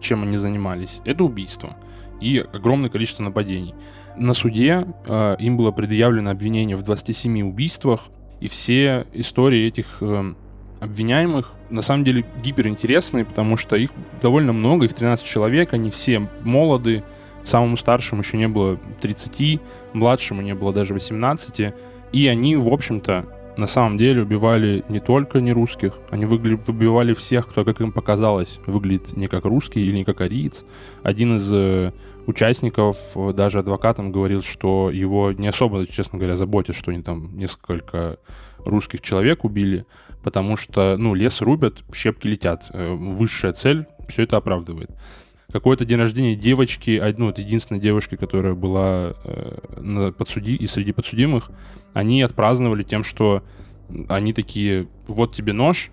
чем 0.00 0.25
они 0.25 0.38
занимались, 0.38 1.02
это 1.04 1.23
убийство 1.23 1.76
и 2.21 2.38
огромное 2.38 2.90
количество 2.90 3.23
нападений. 3.23 3.76
На 4.16 4.35
суде 4.35 4.88
э, 5.06 5.37
им 5.38 5.56
было 5.56 5.71
предъявлено 5.71 6.32
обвинение 6.32 6.76
в 6.76 6.82
27 6.82 7.42
убийствах, 7.42 8.09
и 8.40 8.49
все 8.49 9.06
истории 9.12 9.68
этих 9.68 9.99
э, 10.00 10.35
обвиняемых 10.80 11.54
на 11.73 11.83
самом 11.83 12.05
деле 12.05 12.25
гиперинтересные, 12.43 13.25
потому 13.25 13.57
что 13.57 13.76
их 13.76 13.91
довольно 14.21 14.52
много, 14.52 14.85
их 14.85 14.95
13 14.95 15.25
человек, 15.26 15.73
они 15.73 15.91
все 15.91 16.29
молоды, 16.43 17.02
самому 17.45 17.76
старшему 17.76 18.23
еще 18.23 18.37
не 18.37 18.49
было 18.49 18.79
30, 19.00 19.61
младшему 19.93 20.43
не 20.43 20.55
было 20.55 20.73
даже 20.73 20.95
18, 20.95 21.73
и 22.12 22.26
они, 22.26 22.57
в 22.57 22.69
общем-то, 22.69 23.25
на 23.57 23.67
самом 23.67 23.99
деле 23.99 24.23
убивали 24.23 24.85
не 24.88 25.00
только 25.00 25.41
не 25.41 25.52
русских, 25.52 25.99
они 26.11 26.25
выбивали 26.25 27.14
всех, 27.14 27.49
кто, 27.49 27.64
как 27.64 27.81
им 27.81 27.93
показалось, 27.93 28.59
выглядит 28.67 29.17
не 29.17 29.26
как 29.26 29.45
русский 29.45 29.81
или 29.81 29.93
не 29.93 30.05
как 30.05 30.21
ариец. 30.21 30.64
Один 31.02 31.37
из 31.37 31.52
э, 31.52 31.93
участников, 32.26 32.97
э, 33.14 33.33
даже 33.35 33.59
адвокатом, 33.59 34.11
говорил, 34.11 34.43
что 34.43 34.91
его 34.91 35.33
не 35.33 35.49
особо, 35.49 35.87
честно 35.87 36.19
говоря, 36.19 36.37
заботит, 36.37 36.76
что 36.76 36.93
они 36.93 37.02
там 37.02 37.37
несколько 37.37 38.19
русских 38.64 39.02
человек 39.02 39.45
убили, 39.45 39.85
потому 40.23 40.57
что, 40.57 40.97
ну, 40.97 41.14
лес 41.14 41.41
рубят, 41.41 41.83
щепки 41.95 42.26
летят. 42.26 42.64
Э, 42.71 42.93
высшая 42.95 43.52
цель 43.52 43.87
все 44.09 44.23
это 44.23 44.37
оправдывает. 44.37 44.91
Какой-то 45.52 45.85
день 45.85 45.99
рождения 45.99 46.35
девочки, 46.35 47.02
ну, 47.19 47.29
это 47.29 47.43
единственная 47.43 47.81
девушка, 47.81 48.17
которая 48.17 48.55
была 48.55 49.14
э, 49.25 49.59
на 49.79 50.12
подсуди... 50.12 50.55
и 50.55 50.67
среди 50.67 50.93
подсудимых, 50.93 51.50
они 51.93 52.23
отпраздновали 52.23 52.85
тем, 52.85 53.05
что 53.05 53.43
они 54.09 54.33
такие, 54.33 54.88
вот 55.07 55.35
тебе 55.35 55.52
нож, 55.52 55.91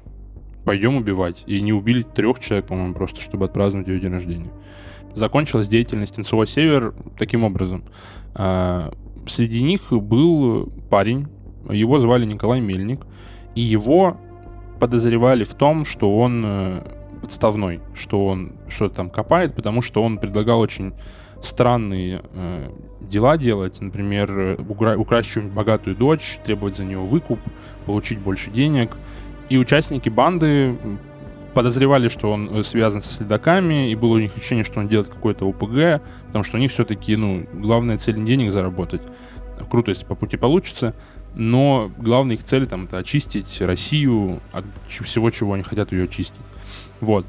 пойдем 0.63 0.95
убивать. 0.95 1.43
И 1.45 1.59
не 1.61 1.73
убили 1.73 2.03
трех 2.03 2.39
человек, 2.39 2.67
по-моему, 2.67 2.93
просто, 2.93 3.19
чтобы 3.19 3.45
отпраздновать 3.45 3.87
ее 3.87 3.99
день 3.99 4.11
рождения. 4.11 4.51
Закончилась 5.13 5.67
деятельность 5.67 6.17
НСО 6.17 6.45
«Север» 6.45 6.93
таким 7.17 7.43
образом. 7.43 7.83
Э, 8.35 8.91
среди 9.27 9.61
них 9.61 9.91
был 9.91 10.71
парень, 10.89 11.27
его 11.69 11.99
звали 11.99 12.25
Николай 12.25 12.61
Мельник, 12.61 13.01
и 13.55 13.61
его 13.61 14.17
подозревали 14.79 15.43
в 15.43 15.53
том, 15.53 15.85
что 15.85 16.17
он 16.17 16.43
э, 16.45 16.81
подставной, 17.21 17.81
что 17.93 18.25
он 18.25 18.53
что-то 18.67 18.95
там 18.95 19.09
копает, 19.09 19.55
потому 19.55 19.81
что 19.81 20.03
он 20.03 20.17
предлагал 20.17 20.59
очень 20.59 20.93
странные 21.41 22.21
э, 22.33 22.69
дела 23.01 23.37
делать, 23.37 23.79
например, 23.81 24.57
укра- 24.67 24.97
украсть 24.97 25.29
чью-нибудь 25.29 25.55
богатую 25.55 25.95
дочь, 25.95 26.39
требовать 26.45 26.77
за 26.77 26.83
нее 26.85 26.99
выкуп, 26.99 27.39
получить 27.85 28.19
больше 28.19 28.51
денег. 28.51 28.91
И 29.49 29.57
участники 29.57 30.09
банды 30.09 30.77
подозревали, 31.53 32.07
что 32.07 32.31
он 32.31 32.59
э, 32.59 32.63
связан 32.63 33.01
со 33.01 33.11
следаками, 33.11 33.91
и 33.91 33.95
было 33.95 34.15
у 34.15 34.19
них 34.19 34.35
ощущение, 34.35 34.63
что 34.63 34.79
он 34.79 34.87
делает 34.87 35.07
какой-то 35.09 35.47
ОПГ, 35.47 36.01
потому 36.27 36.43
что 36.43 36.57
у 36.57 36.59
них 36.59 36.71
все-таки, 36.71 37.15
ну, 37.15 37.45
главная 37.53 37.97
цель 37.97 38.23
денег 38.23 38.51
заработать. 38.51 39.01
Круто, 39.69 39.89
если 39.91 40.05
по 40.05 40.15
пути 40.15 40.37
получится 40.37 40.95
но 41.35 41.91
главная 41.97 42.35
их 42.35 42.43
цель 42.43 42.67
там 42.67 42.85
это 42.85 42.97
очистить 42.97 43.61
Россию 43.61 44.39
от 44.51 44.65
всего, 44.89 45.29
чего 45.29 45.53
они 45.53 45.63
хотят 45.63 45.91
ее 45.91 46.05
очистить. 46.05 46.39
Вот. 47.01 47.25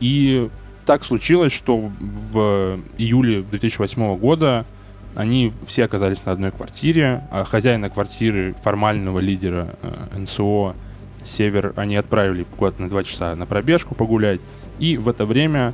И 0.00 0.48
так 0.84 1.04
случилось, 1.04 1.52
что 1.52 1.76
в 1.78 2.78
июле 2.98 3.42
2008 3.42 4.16
года 4.18 4.66
они 5.14 5.52
все 5.66 5.84
оказались 5.84 6.24
на 6.26 6.32
одной 6.32 6.52
квартире, 6.52 7.26
а 7.30 7.44
хозяина 7.44 7.88
квартиры, 7.88 8.54
формального 8.62 9.18
лидера 9.18 9.76
э, 9.82 10.18
НСО 10.18 10.76
«Север», 11.24 11.72
они 11.76 11.96
отправили 11.96 12.44
куда-то 12.56 12.82
на 12.82 12.90
два 12.90 13.02
часа 13.02 13.34
на 13.34 13.46
пробежку 13.46 13.94
погулять, 13.94 14.40
и 14.78 14.98
в 14.98 15.08
это 15.08 15.24
время 15.24 15.72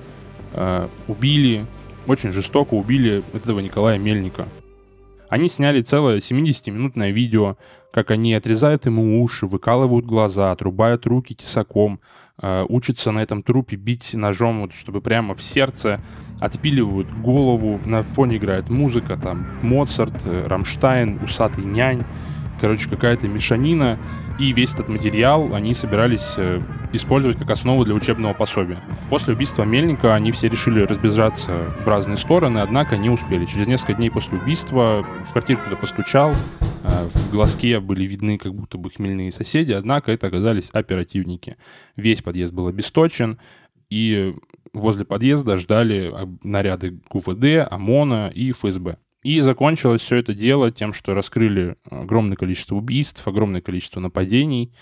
э, 0.52 0.88
убили, 1.08 1.66
очень 2.06 2.30
жестоко 2.30 2.74
убили 2.74 3.24
этого 3.34 3.58
Николая 3.58 3.98
Мельника. 3.98 4.46
Они 5.32 5.48
сняли 5.48 5.80
целое 5.80 6.18
70-минутное 6.18 7.10
видео, 7.10 7.56
как 7.90 8.10
они 8.10 8.34
отрезают 8.34 8.84
ему 8.84 9.22
уши, 9.22 9.46
выкалывают 9.46 10.04
глаза, 10.04 10.52
отрубают 10.52 11.06
руки 11.06 11.34
тесаком, 11.34 12.00
э, 12.42 12.66
учатся 12.68 13.12
на 13.12 13.20
этом 13.20 13.42
трупе 13.42 13.76
бить 13.76 14.12
ножом, 14.12 14.60
вот, 14.60 14.74
чтобы 14.74 15.00
прямо 15.00 15.34
в 15.34 15.42
сердце, 15.42 16.02
отпиливают 16.38 17.10
голову, 17.22 17.80
на 17.86 18.02
фоне 18.02 18.36
играет 18.36 18.68
музыка, 18.68 19.16
там 19.16 19.46
Моцарт, 19.62 20.20
э, 20.26 20.46
Рамштайн, 20.46 21.18
Усатый 21.24 21.64
нянь, 21.64 22.04
короче, 22.60 22.90
какая-то 22.90 23.26
мешанина, 23.26 23.98
и 24.38 24.52
весь 24.52 24.74
этот 24.74 24.90
материал 24.90 25.54
они 25.54 25.72
собирались 25.72 26.34
э, 26.36 26.60
использовать 26.92 27.38
как 27.38 27.50
основу 27.50 27.84
для 27.84 27.94
учебного 27.94 28.34
пособия. 28.34 28.82
После 29.10 29.34
убийства 29.34 29.64
Мельника 29.64 30.14
они 30.14 30.32
все 30.32 30.48
решили 30.48 30.80
разбежаться 30.82 31.74
в 31.84 31.88
разные 31.88 32.16
стороны, 32.16 32.58
однако 32.58 32.96
не 32.96 33.10
успели. 33.10 33.46
Через 33.46 33.66
несколько 33.66 33.94
дней 33.94 34.10
после 34.10 34.38
убийства 34.38 35.06
в 35.24 35.32
квартиру 35.32 35.60
кто-то 35.60 35.76
постучал, 35.76 36.34
Э, 36.84 37.06
в 37.06 37.30
глазке 37.30 37.80
были 37.80 38.04
видны 38.04 38.38
как 38.38 38.54
будто 38.54 38.78
бы 38.78 38.90
хмельные 38.90 39.32
соседи, 39.32 39.72
однако 39.72 40.12
это 40.12 40.26
оказались 40.26 40.70
оперативники. 40.72 41.56
Весь 41.96 42.22
подъезд 42.22 42.52
был 42.52 42.66
обесточен, 42.66 43.38
и 43.88 44.34
возле 44.72 45.04
подъезда 45.04 45.58
ждали 45.58 46.12
наряды 46.42 47.00
ГУВД, 47.10 47.68
ОМОНа 47.70 48.32
и 48.34 48.52
ФСБ. 48.52 48.98
И 49.22 49.40
закончилось 49.40 50.00
все 50.00 50.16
это 50.16 50.34
дело 50.34 50.72
тем, 50.72 50.92
что 50.92 51.14
раскрыли 51.14 51.76
огромное 51.88 52.36
количество 52.36 52.74
убийств, 52.74 53.26
огромное 53.28 53.60
количество 53.60 54.00
нападений, 54.00 54.72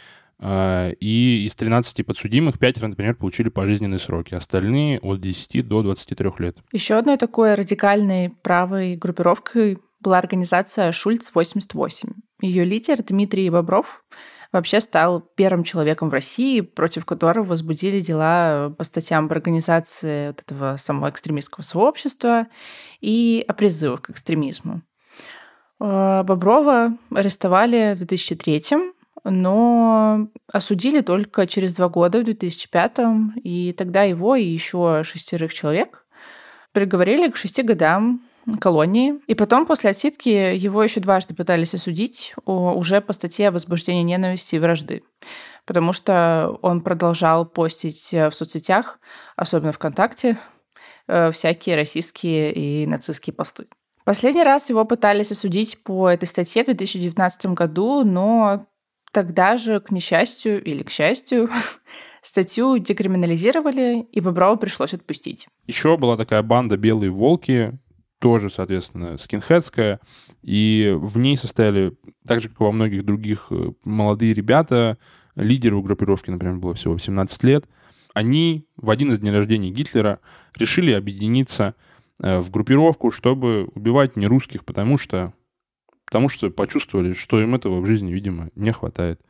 и 0.43 1.45
из 1.45 1.55
13 1.55 2.07
подсудимых 2.07 2.59
пятеро, 2.59 2.89
например, 2.89 3.15
получили 3.15 3.51
пожизненные 3.51 3.99
сроки, 3.99 4.35
остальные 4.35 4.99
от 5.01 5.21
10 5.21 5.69
до 5.69 5.83
23 5.83 6.31
лет. 6.39 6.59
Еще 6.73 6.95
одной 6.95 7.19
такой 7.19 7.55
радикальной 7.55 8.31
правой 8.31 8.97
группировкой 8.97 9.79
была 10.01 10.19
организация 10.19 10.93
«Шульц-88». 10.93 12.15
Ее 12.41 12.65
лидер 12.65 13.03
Дмитрий 13.03 13.51
Бобров 13.51 14.03
вообще 14.53 14.81
стал 14.81 15.21
первым 15.21 15.63
человеком 15.63 16.09
в 16.11 16.13
России, 16.13 16.61
против 16.61 17.05
которого 17.05 17.45
возбудили 17.45 18.01
дела 18.01 18.75
по 18.77 18.85
статьям 18.85 19.27
об 19.27 19.33
организации 19.33 20.29
вот 20.29 20.41
этого 20.41 20.77
самого 20.77 21.11
экстремистского 21.11 21.63
сообщества 21.63 22.47
и 23.01 23.45
о 23.47 23.53
призывах 23.53 24.03
к 24.03 24.11
экстремизму. 24.11 24.83
Э, 25.81 26.23
Боброва 26.25 26.97
арестовали 27.15 27.95
в 27.95 27.99
2003 27.99 28.95
но 29.25 30.29
осудили 30.53 31.01
только 31.01 31.47
через 31.47 31.75
два 31.75 31.89
года, 31.89 32.21
в 32.21 32.25
2005 32.25 32.99
и 33.43 33.75
тогда 33.77 34.03
его 34.03 34.37
и 34.37 34.45
еще 34.45 35.03
шестерых 35.05 35.53
человек 35.53 36.07
приговорили 36.73 37.31
к 37.31 37.37
шести 37.37 37.63
годам 37.63 38.23
колонии. 38.61 39.21
И 39.27 39.35
потом, 39.35 39.67
после 39.67 39.91
отсидки, 39.91 40.29
его 40.29 40.83
еще 40.83 41.01
дважды 41.01 41.35
пытались 41.35 41.75
осудить 41.75 42.35
уже 42.47 43.01
по 43.01 43.13
статье 43.13 43.49
о 43.49 43.53
возбуждении 43.53 44.03
ненависти 44.03 44.57
и 44.57 44.59
вражды. 44.59 45.03
Потому 45.67 45.93
что 45.93 46.59
он 46.63 46.81
продолжал 46.81 47.45
постить 47.45 48.13
в 48.13 48.33
соцсетях, 48.33 48.99
особенно 49.37 49.73
ВКонтакте, 49.73 50.39
э, 51.07 51.31
всякие 51.33 51.77
российские 51.77 52.53
и 52.53 52.87
нацистские 52.87 53.35
посты. 53.35 53.67
Последний 54.05 54.43
раз 54.43 54.71
его 54.71 54.85
пытались 54.85 55.31
осудить 55.31 55.83
по 55.83 56.09
этой 56.09 56.27
статье 56.27 56.63
в 56.63 56.67
2019 56.67 57.47
году, 57.55 58.05
но 58.05 58.67
тогда 59.13 59.57
же, 59.57 59.81
к 59.81 59.91
несчастью 59.91 60.63
или 60.63 60.83
к 60.83 60.91
счастью, 60.91 61.51
статью 62.23 62.79
декриминализировали, 62.79 64.03
и 64.03 64.21
Боброва 64.21 64.57
пришлось 64.57 64.95
отпустить. 64.95 65.49
Еще 65.67 65.97
была 65.97 66.17
такая 66.17 66.43
банда 66.43 66.77
«Белые 66.77 67.11
волки», 67.11 67.79
тоже, 68.21 68.51
соответственно, 68.51 69.17
скинхедская, 69.19 69.99
и 70.43 70.95
в 70.95 71.19
ней 71.19 71.37
состояли, 71.37 71.97
так 72.27 72.41
же, 72.43 72.49
как 72.49 72.61
и 72.61 72.65
во 72.65 72.71
многих 72.71 73.05
других, 73.05 73.47
э, 73.51 73.73
молодые 73.83 74.35
ребята, 74.35 74.99
лидеру 75.35 75.83
группировки, 75.83 76.31
например, 76.31 76.59
было 76.59 76.75
всего 76.75 76.99
17 76.99 77.43
лет, 77.45 77.65
они 78.13 78.67
в 78.77 78.91
один 78.91 79.13
из 79.13 79.21
дней 79.21 79.31
рождения 79.31 79.71
Гитлера 79.71 80.21
решили 80.55 80.93
объединиться 80.93 81.75
э, 82.23 82.41
в 82.41 82.51
группировку, 82.51 83.11
чтобы 83.11 83.65
убивать 83.75 84.17
не 84.17 84.27
русских, 84.27 84.65
потому 84.65 84.99
что, 84.99 85.33
потому 86.11 86.29
что 86.29 86.51
почувствовали, 86.51 87.13
что 87.13 87.41
им 87.41 87.55
этого 87.55 87.81
в 87.81 87.87
жизни, 87.87 88.11
видимо, 88.11 88.51
не 88.57 88.73
хватает. 88.73 89.21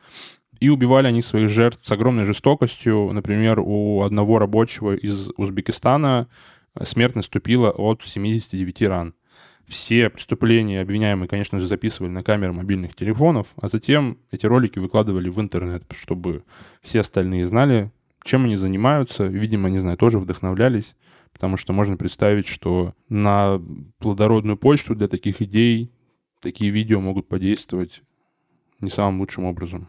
И 0.60 0.70
убивали 0.70 1.08
они 1.08 1.20
своих 1.20 1.50
жертв 1.50 1.86
с 1.86 1.92
огромной 1.92 2.24
жестокостью. 2.24 3.10
Например, 3.12 3.60
у 3.60 4.00
одного 4.00 4.38
рабочего 4.38 4.96
из 4.96 5.28
Узбекистана 5.36 6.28
смерть 6.82 7.16
наступила 7.16 7.70
от 7.70 8.02
79 8.02 8.82
ран. 8.82 9.14
Все 9.68 10.08
преступления 10.08 10.80
обвиняемые, 10.80 11.28
конечно 11.28 11.60
же, 11.60 11.66
записывали 11.66 12.10
на 12.10 12.22
камеры 12.22 12.54
мобильных 12.54 12.96
телефонов, 12.96 13.48
а 13.60 13.68
затем 13.68 14.16
эти 14.30 14.46
ролики 14.46 14.78
выкладывали 14.78 15.28
в 15.28 15.38
интернет, 15.38 15.84
чтобы 15.94 16.44
все 16.82 17.00
остальные 17.00 17.44
знали, 17.44 17.92
чем 18.24 18.46
они 18.46 18.56
занимаются. 18.56 19.26
Видимо, 19.26 19.68
не 19.68 19.78
знаю, 19.78 19.98
тоже 19.98 20.18
вдохновлялись, 20.18 20.96
потому 21.34 21.58
что 21.58 21.74
можно 21.74 21.98
представить, 21.98 22.48
что 22.48 22.94
на 23.10 23.60
плодородную 23.98 24.56
почту 24.56 24.94
для 24.94 25.08
таких 25.08 25.42
идей 25.42 25.92
такие 26.40 26.70
видео 26.70 27.00
могут 27.00 27.28
подействовать 27.28 28.02
не 28.80 28.90
самым 28.90 29.20
лучшим 29.20 29.44
образом. 29.44 29.88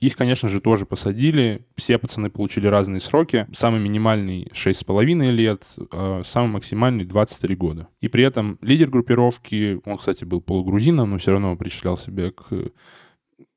Их, 0.00 0.16
конечно 0.16 0.48
же, 0.48 0.60
тоже 0.60 0.84
посадили. 0.84 1.64
Все 1.76 1.96
пацаны 1.96 2.28
получили 2.28 2.66
разные 2.66 3.00
сроки. 3.00 3.46
Самый 3.54 3.80
минимальный 3.80 4.48
6,5 4.52 5.30
лет, 5.30 5.64
а 5.90 6.22
самый 6.22 6.52
максимальный 6.52 7.04
23 7.04 7.56
года. 7.56 7.88
И 8.00 8.08
при 8.08 8.24
этом 8.24 8.58
лидер 8.60 8.90
группировки, 8.90 9.80
он, 9.86 9.96
кстати, 9.96 10.24
был 10.24 10.42
полугрузином, 10.42 11.10
но 11.10 11.18
все 11.18 11.32
равно 11.32 11.56
причислял 11.56 11.96
себя 11.96 12.30
к 12.30 12.72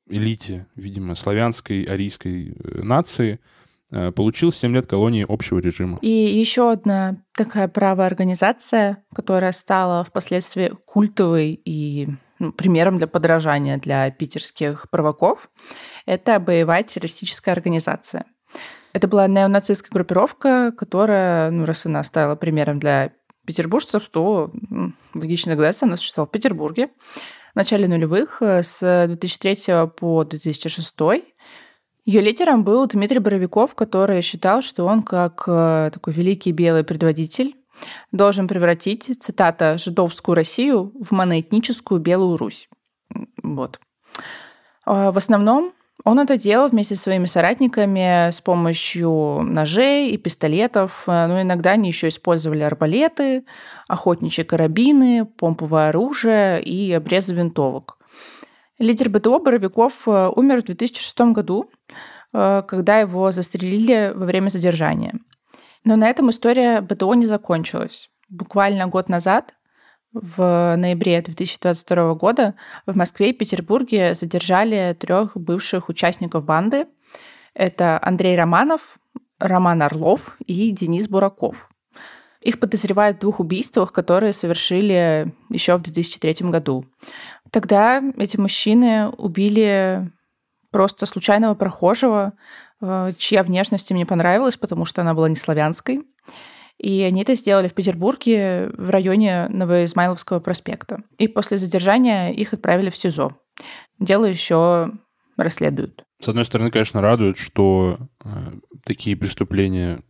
элите, 0.08 0.66
видимо, 0.76 1.14
славянской, 1.14 1.84
арийской 1.84 2.52
э, 2.52 2.82
нации, 2.82 3.38
э, 3.90 4.10
получил 4.10 4.50
7 4.50 4.74
лет 4.74 4.86
колонии 4.86 5.26
общего 5.28 5.58
режима. 5.58 5.98
И 6.00 6.08
еще 6.08 6.72
одна 6.72 7.22
такая 7.34 7.68
правая 7.68 8.06
организация, 8.06 9.04
которая 9.14 9.52
стала 9.52 10.04
впоследствии 10.04 10.72
культовой 10.84 11.60
и 11.64 12.08
примером 12.56 12.98
для 12.98 13.06
подражания 13.06 13.78
для 13.78 14.10
питерских 14.10 14.88
провоков, 14.90 15.50
это 16.06 16.38
боевая 16.40 16.82
террористическая 16.82 17.54
организация. 17.54 18.24
Это 18.92 19.06
была 19.06 19.26
неонацистская 19.28 19.90
группировка, 19.92 20.72
которая, 20.76 21.50
ну, 21.50 21.64
раз 21.64 21.86
она 21.86 22.02
стала 22.02 22.34
примером 22.34 22.78
для 22.78 23.12
петербуржцев, 23.46 24.08
то 24.08 24.52
логично 25.14 25.52
догадаться, 25.52 25.86
она 25.86 25.96
существовала 25.96 26.28
в 26.28 26.32
Петербурге 26.32 26.88
в 27.52 27.56
начале 27.56 27.88
нулевых, 27.88 28.42
э, 28.42 28.62
с 28.62 29.06
2003 29.06 29.88
по 29.88 30.24
2006. 30.24 30.94
Ее 32.04 32.20
лидером 32.20 32.64
был 32.64 32.86
Дмитрий 32.86 33.18
Боровиков, 33.18 33.74
который 33.74 34.22
считал, 34.22 34.62
что 34.62 34.84
он, 34.86 35.02
как 35.02 35.44
э, 35.46 35.90
такой 35.92 36.12
великий 36.12 36.52
белый 36.52 36.84
предводитель, 36.84 37.54
должен 38.12 38.48
превратить, 38.48 39.10
цитата, 39.20 39.78
«жидовскую 39.78 40.34
Россию 40.34 40.92
в 41.00 41.12
моноэтническую 41.12 42.00
Белую 42.00 42.36
Русь». 42.36 42.68
Вот. 43.42 43.80
А, 44.86 45.12
в 45.12 45.16
основном 45.16 45.72
он 46.04 46.18
это 46.18 46.38
делал 46.38 46.68
вместе 46.68 46.96
со 46.96 47.02
своими 47.02 47.26
соратниками 47.26 48.30
с 48.30 48.40
помощью 48.40 49.42
ножей 49.42 50.10
и 50.10 50.16
пистолетов. 50.16 51.04
А, 51.06 51.26
но 51.26 51.42
иногда 51.42 51.72
они 51.72 51.88
еще 51.88 52.08
использовали 52.08 52.62
арбалеты, 52.62 53.44
охотничьи 53.88 54.44
карабины, 54.44 55.24
помповое 55.24 55.88
оружие 55.88 56.62
и 56.62 56.92
обрезы 56.92 57.34
винтовок. 57.34 57.98
Лидер 58.78 59.10
БТО 59.10 59.38
Боровиков 59.38 59.92
а, 60.06 60.30
умер 60.30 60.62
в 60.62 60.66
2006 60.66 61.20
году, 61.32 61.70
когда 62.32 63.00
его 63.00 63.32
застрелили 63.32 64.12
во 64.14 64.24
время 64.24 64.50
задержания. 64.50 65.18
Но 65.84 65.96
на 65.96 66.08
этом 66.08 66.30
история 66.30 66.80
БТО 66.80 67.14
не 67.14 67.26
закончилась. 67.26 68.10
Буквально 68.28 68.86
год 68.86 69.08
назад, 69.08 69.54
в 70.12 70.74
ноябре 70.76 71.22
2022 71.22 72.14
года, 72.14 72.54
в 72.86 72.96
Москве 72.96 73.30
и 73.30 73.32
Петербурге 73.32 74.14
задержали 74.14 74.96
трех 74.98 75.36
бывших 75.36 75.88
участников 75.88 76.44
банды. 76.44 76.86
Это 77.54 77.98
Андрей 78.02 78.36
Романов, 78.36 78.98
Роман 79.38 79.82
Орлов 79.82 80.36
и 80.46 80.70
Денис 80.70 81.08
Бураков. 81.08 81.70
Их 82.40 82.58
подозревают 82.58 83.18
в 83.18 83.20
двух 83.20 83.40
убийствах, 83.40 83.92
которые 83.92 84.32
совершили 84.32 85.34
еще 85.50 85.76
в 85.76 85.82
2003 85.82 86.48
году. 86.50 86.86
Тогда 87.50 88.02
эти 88.16 88.36
мужчины 88.36 89.08
убили 89.08 90.10
просто 90.70 91.06
случайного 91.06 91.54
прохожего, 91.54 92.32
чья 93.18 93.42
внешность 93.42 93.90
им 93.90 93.96
не 93.96 94.04
понравилась, 94.04 94.56
потому 94.56 94.84
что 94.84 95.02
она 95.02 95.14
была 95.14 95.28
не 95.28 95.36
славянской. 95.36 96.02
И 96.78 97.02
они 97.02 97.22
это 97.22 97.34
сделали 97.34 97.68
в 97.68 97.74
Петербурге 97.74 98.70
в 98.72 98.88
районе 98.88 99.48
Новоизмайловского 99.48 100.40
проспекта. 100.40 101.02
И 101.18 101.28
после 101.28 101.58
задержания 101.58 102.30
их 102.30 102.54
отправили 102.54 102.88
в 102.88 102.96
СИЗО. 102.96 103.36
Дело 103.98 104.24
еще 104.24 104.90
расследуют. 105.36 106.04
С 106.22 106.28
одной 106.28 106.44
стороны, 106.46 106.70
конечно, 106.70 107.02
радует, 107.02 107.36
что 107.36 107.98
э, 108.24 108.28
такие 108.84 109.16
преступления 109.16 110.00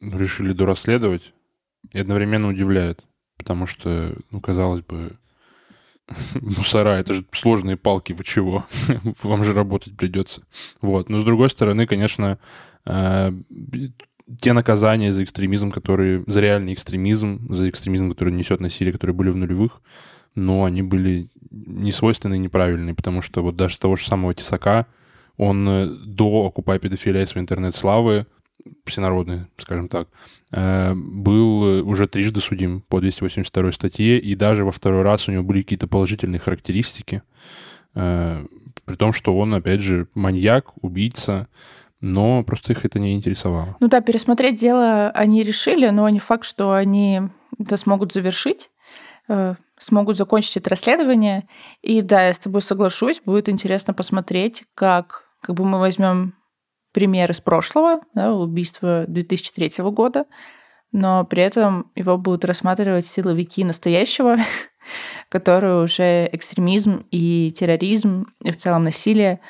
решили 0.00 0.52
дорасследовать, 0.52 1.32
и 1.92 1.98
одновременно 1.98 2.48
удивляет, 2.48 3.02
потому 3.38 3.66
что, 3.66 4.14
ну, 4.30 4.40
казалось 4.40 4.82
бы, 4.82 5.18
мусора, 6.40 6.90
это 6.90 7.14
же 7.14 7.24
сложные 7.32 7.76
палки, 7.76 8.12
вы 8.12 8.24
чего? 8.24 8.66
Вам 9.22 9.44
же 9.44 9.52
работать 9.52 9.96
придется. 9.96 10.42
Вот. 10.80 11.08
Но 11.08 11.20
с 11.20 11.24
другой 11.24 11.50
стороны, 11.50 11.86
конечно, 11.86 12.38
э, 12.86 13.32
те 14.40 14.52
наказания 14.52 15.12
за 15.12 15.24
экстремизм, 15.24 15.70
которые, 15.70 16.24
за 16.26 16.40
реальный 16.40 16.72
экстремизм, 16.72 17.52
за 17.52 17.68
экстремизм, 17.68 18.10
который 18.10 18.32
несет 18.32 18.60
насилие, 18.60 18.92
которые 18.92 19.14
были 19.14 19.30
в 19.30 19.36
нулевых, 19.36 19.80
но 20.34 20.64
они 20.64 20.82
были 20.82 21.28
не 21.50 21.92
свойственные, 21.92 22.38
неправильные, 22.38 22.94
потому 22.94 23.22
что 23.22 23.42
вот 23.42 23.56
даже 23.56 23.78
того 23.78 23.96
же 23.96 24.06
самого 24.06 24.34
Тесака, 24.34 24.86
он 25.36 25.68
э, 25.68 25.86
до 25.86 26.46
«Окупай 26.46 26.78
педофилия» 26.78 27.26
своей 27.26 27.42
интернет-славы 27.42 28.26
всенародный, 28.84 29.46
скажем 29.58 29.88
так, 29.88 30.08
э, 30.50 30.94
был 30.94 31.86
уже 31.88 32.06
трижды 32.06 32.40
судим 32.40 32.80
по 32.82 33.00
282 33.00 33.72
статье, 33.72 34.18
и 34.18 34.34
даже 34.34 34.64
во 34.64 34.72
второй 34.72 35.02
раз 35.02 35.28
у 35.28 35.32
него 35.32 35.42
были 35.42 35.62
какие-то 35.62 35.86
положительные 35.86 36.38
характеристики. 36.38 37.22
э, 37.94 38.44
при 38.84 38.96
том, 38.96 39.12
что 39.12 39.36
он, 39.36 39.54
опять 39.54 39.80
же, 39.80 40.08
маньяк, 40.14 40.72
убийца, 40.82 41.48
но 42.00 42.42
просто 42.42 42.72
их 42.72 42.84
это 42.84 42.98
не 42.98 43.14
интересовало. 43.14 43.76
Ну 43.80 43.88
да, 43.88 44.00
пересмотреть 44.00 44.60
дело 44.60 45.10
они 45.10 45.42
решили, 45.42 45.88
но 45.88 46.08
не 46.08 46.18
факт, 46.18 46.44
что 46.44 46.72
они 46.72 47.22
это 47.58 47.76
смогут 47.76 48.12
завершить, 48.12 48.70
э, 49.28 49.54
смогут 49.78 50.16
закончить 50.16 50.58
это 50.58 50.70
расследование. 50.70 51.48
И 51.82 52.02
да, 52.02 52.26
я 52.26 52.32
с 52.32 52.38
тобой 52.38 52.60
соглашусь, 52.60 53.22
будет 53.24 53.48
интересно 53.48 53.94
посмотреть, 53.94 54.64
как, 54.74 55.28
как 55.40 55.54
бы 55.56 55.64
мы 55.64 55.78
возьмем 55.78 56.34
пример 56.94 57.30
из 57.30 57.40
прошлого, 57.40 58.00
да, 58.14 58.32
убийства 58.32 59.04
2003 59.08 59.84
года, 59.90 60.24
но 60.92 61.24
при 61.24 61.42
этом 61.42 61.90
его 61.96 62.16
будут 62.16 62.44
рассматривать 62.44 63.04
силовики 63.04 63.64
настоящего, 63.64 64.38
которые 65.28 65.82
уже 65.82 66.30
экстремизм 66.32 67.04
и 67.10 67.52
терроризм, 67.54 68.28
и 68.40 68.52
в 68.52 68.56
целом 68.56 68.84
насилие 68.84 69.40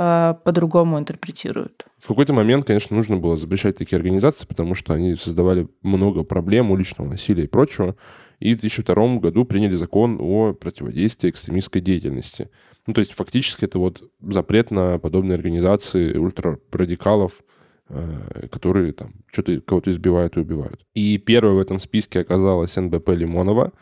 по-другому 0.00 0.98
интерпретируют. 0.98 1.84
В 1.98 2.08
какой-то 2.08 2.32
момент, 2.32 2.64
конечно, 2.64 2.96
нужно 2.96 3.18
было 3.18 3.36
запрещать 3.36 3.76
такие 3.76 3.96
организации, 3.96 4.46
потому 4.46 4.74
что 4.74 4.94
они 4.94 5.14
создавали 5.14 5.68
много 5.82 6.22
проблем 6.22 6.70
уличного 6.70 7.08
насилия 7.08 7.44
и 7.44 7.48
прочего. 7.48 7.96
И 8.38 8.54
в 8.54 8.60
2002 8.60 9.18
году 9.18 9.44
приняли 9.44 9.74
закон 9.74 10.16
о 10.18 10.54
противодействии 10.54 11.28
экстремистской 11.28 11.82
деятельности. 11.82 12.48
Ну, 12.86 12.94
то 12.94 13.00
есть 13.00 13.12
фактически 13.12 13.66
это 13.66 13.78
вот 13.78 14.02
запрет 14.22 14.70
на 14.70 14.98
подобные 14.98 15.36
организации 15.36 16.16
ультрарадикалов, 16.16 17.34
э, 17.90 18.48
которые 18.50 18.92
там 18.94 19.12
что-то 19.30 19.60
кого-то 19.60 19.90
избивают 19.90 20.38
и 20.38 20.40
убивают. 20.40 20.80
И 20.94 21.18
первой 21.18 21.56
в 21.56 21.58
этом 21.58 21.78
списке 21.78 22.20
оказалась 22.20 22.74
НБП 22.74 23.10
Лимонова, 23.10 23.72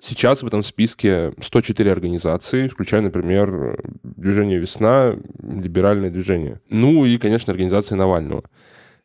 Сейчас 0.00 0.42
в 0.42 0.46
этом 0.46 0.62
списке 0.62 1.32
104 1.40 1.90
организации, 1.90 2.68
включая, 2.68 3.00
например, 3.00 3.78
движение 4.02 4.58
«Весна», 4.58 5.16
либеральное 5.42 6.10
движение. 6.10 6.60
Ну 6.68 7.04
и, 7.04 7.18
конечно, 7.18 7.52
организация 7.52 7.96
Навального. 7.96 8.44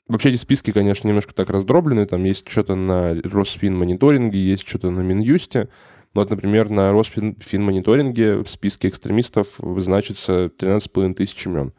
Вообще 0.08 0.30
эти 0.30 0.38
списки, 0.38 0.72
конечно, 0.72 1.08
немножко 1.08 1.34
так 1.34 1.50
раздроблены. 1.50 2.06
Там 2.06 2.24
есть 2.26 2.48
что-то 2.48 2.76
на 2.76 3.16
Росфинмониторинге, 3.24 4.38
есть 4.38 4.68
что-то 4.68 4.92
на 4.92 5.00
Минюсте. 5.00 5.70
Но 6.14 6.22
вот, 6.22 6.30
например, 6.30 6.70
на 6.70 6.92
Росфинмониторинге 6.92 8.44
в 8.44 8.48
списке 8.48 8.90
экстремистов 8.90 9.60
значится 9.78 10.52
13,5 10.58 11.16
тысяч 11.16 11.48
имен. 11.48 11.74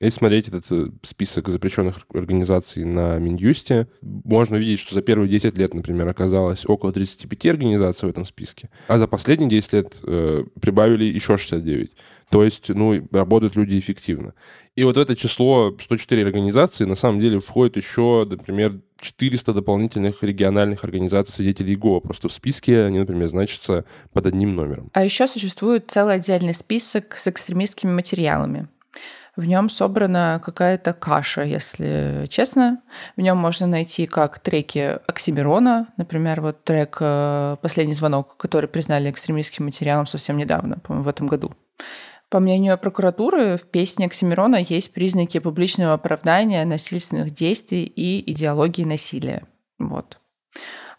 Если 0.00 0.18
смотреть 0.18 0.48
этот 0.48 0.64
э, 0.70 0.90
список 1.02 1.48
запрещенных 1.48 2.06
организаций 2.14 2.84
на 2.84 3.18
Минюсте, 3.18 3.88
можно 4.00 4.56
увидеть, 4.56 4.78
что 4.78 4.94
за 4.94 5.02
первые 5.02 5.28
10 5.28 5.58
лет, 5.58 5.74
например, 5.74 6.06
оказалось 6.06 6.64
около 6.66 6.92
35 6.92 7.46
организаций 7.46 8.06
в 8.06 8.10
этом 8.10 8.24
списке, 8.24 8.70
а 8.86 8.98
за 8.98 9.08
последние 9.08 9.50
10 9.50 9.72
лет 9.72 9.96
э, 10.04 10.44
прибавили 10.60 11.04
еще 11.04 11.36
69. 11.36 11.90
То 12.30 12.44
есть, 12.44 12.68
ну, 12.68 13.08
работают 13.10 13.56
люди 13.56 13.78
эффективно. 13.78 14.34
И 14.76 14.84
вот 14.84 14.96
в 14.96 15.00
это 15.00 15.16
число 15.16 15.74
104 15.80 16.22
организации 16.22 16.84
на 16.84 16.94
самом 16.94 17.20
деле 17.20 17.40
входит 17.40 17.76
еще, 17.76 18.26
например, 18.28 18.80
400 19.00 19.54
дополнительных 19.54 20.22
региональных 20.22 20.84
организаций 20.84 21.34
свидетелей 21.34 21.72
ИГО. 21.72 22.00
Просто 22.00 22.28
в 22.28 22.32
списке 22.32 22.84
они, 22.84 22.98
например, 22.98 23.28
значатся 23.28 23.86
под 24.12 24.26
одним 24.26 24.54
номером. 24.54 24.90
А 24.92 25.04
еще 25.04 25.26
существует 25.26 25.90
целый 25.90 26.16
отдельный 26.16 26.54
список 26.54 27.16
с 27.16 27.26
экстремистскими 27.26 27.90
материалами. 27.90 28.68
В 29.38 29.44
нем 29.44 29.70
собрана 29.70 30.42
какая-то 30.44 30.92
каша, 30.92 31.44
если 31.44 32.26
честно. 32.28 32.82
В 33.16 33.20
нем 33.20 33.38
можно 33.38 33.68
найти 33.68 34.08
как 34.08 34.40
треки 34.40 34.98
Оксимирона, 35.06 35.86
например, 35.96 36.40
вот 36.40 36.64
трек 36.64 36.96
э, 36.98 37.56
«Последний 37.62 37.94
звонок», 37.94 38.36
который 38.36 38.68
признали 38.68 39.08
экстремистским 39.08 39.66
материалом 39.66 40.06
совсем 40.06 40.38
недавно, 40.38 40.80
по-моему, 40.80 41.04
в 41.04 41.08
этом 41.08 41.28
году. 41.28 41.52
По 42.28 42.40
мнению 42.40 42.76
прокуратуры, 42.78 43.58
в 43.58 43.62
песне 43.62 44.06
Оксимирона 44.06 44.56
есть 44.56 44.92
признаки 44.92 45.38
публичного 45.38 45.94
оправдания 45.94 46.64
насильственных 46.64 47.32
действий 47.32 47.84
и 47.84 48.28
идеологии 48.32 48.82
насилия. 48.82 49.44
Вот. 49.78 50.18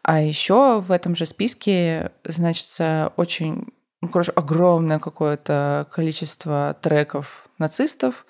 А 0.01 0.21
еще 0.21 0.79
в 0.79 0.93
этом 0.93 1.13
же 1.13 1.25
списке 1.25 2.11
значится 2.23 3.11
очень 3.17 3.67
ну, 4.01 4.07
короче, 4.07 4.31
огромное 4.31 4.99
какое-то 4.99 5.87
количество 5.91 6.75
треков 6.81 7.49
нацистов. 7.57 8.25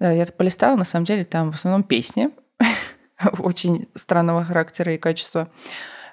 Я 0.00 0.22
это 0.22 0.32
полистала, 0.32 0.76
на 0.76 0.84
самом 0.84 1.04
деле 1.04 1.24
там 1.24 1.52
в 1.52 1.54
основном 1.54 1.82
песни 1.82 2.30
очень 3.38 3.88
странного 3.94 4.44
характера 4.44 4.94
и 4.94 4.98
качества. 4.98 5.48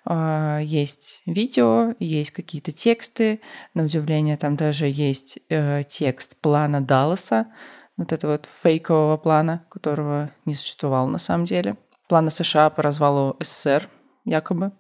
А, 0.06 0.60
есть 0.60 1.22
видео, 1.26 1.94
есть 2.00 2.32
какие-то 2.32 2.72
тексты. 2.72 3.42
На 3.74 3.84
удивление, 3.84 4.38
там 4.38 4.56
даже 4.56 4.88
есть 4.88 5.40
э, 5.50 5.84
текст 5.88 6.36
плана 6.38 6.82
Далласа, 6.82 7.48
вот 7.98 8.12
этого 8.12 8.34
вот 8.34 8.48
фейкового 8.64 9.18
плана, 9.18 9.66
которого 9.70 10.32
не 10.46 10.56
существовало 10.56 11.08
на 11.08 11.18
самом 11.18 11.46
деле. 11.46 11.78
Плана 12.08 12.30
США 12.30 12.70
по 12.70 12.82
развалу 12.82 13.38
СССР, 13.40 13.88
якобы. 14.26 14.72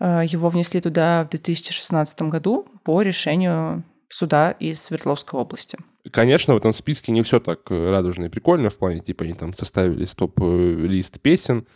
Э, 0.00 0.22
его 0.26 0.48
внесли 0.48 0.80
туда 0.80 1.24
в 1.24 1.30
2016 1.30 2.22
году 2.22 2.66
по 2.84 3.02
решению 3.02 3.84
суда 4.08 4.52
из 4.52 4.82
Свердловской 4.82 5.40
области. 5.40 5.78
Конечно, 6.10 6.54
в 6.54 6.58
этом 6.58 6.72
списке 6.72 7.12
не 7.12 7.22
все 7.22 7.40
так 7.40 7.60
э, 7.70 7.90
радужно 7.90 8.26
и 8.26 8.28
прикольно, 8.28 8.70
в 8.70 8.78
плане, 8.78 9.00
типа, 9.00 9.24
они 9.24 9.34
там 9.34 9.54
составили 9.54 10.04
стоп-лист 10.04 11.20
песен, 11.20 11.66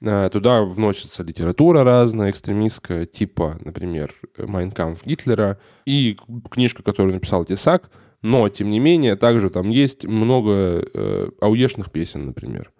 э, 0.00 0.28
Туда 0.30 0.62
вносится 0.62 1.22
литература 1.22 1.82
разная, 1.82 2.30
экстремистская, 2.30 3.06
типа, 3.06 3.58
например, 3.60 4.14
«Майнкамф 4.38 5.04
Гитлера» 5.04 5.58
и 5.84 6.16
книжка, 6.50 6.82
которую 6.82 7.14
написал 7.14 7.44
Тесак, 7.44 7.90
но, 8.22 8.48
тем 8.48 8.70
не 8.70 8.78
менее, 8.78 9.16
также 9.16 9.50
там 9.50 9.70
есть 9.70 10.04
много 10.04 10.52
э, 10.52 11.30
ауешных 11.40 11.90
песен, 11.90 12.26
например. 12.26 12.70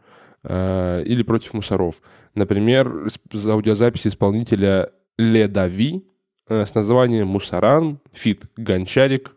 Э, 0.44 1.02
или 1.04 1.22
против 1.22 1.54
мусоров. 1.54 2.02
Например, 2.34 3.08
аудиозапись 3.32 4.08
исполнителя 4.08 4.90
Ле 5.16 5.46
Дави 5.46 6.04
э, 6.48 6.66
с 6.66 6.74
названием 6.74 7.28
«Мусоран», 7.28 8.00
feat 8.12 8.46
«Гончарик» 8.56 9.36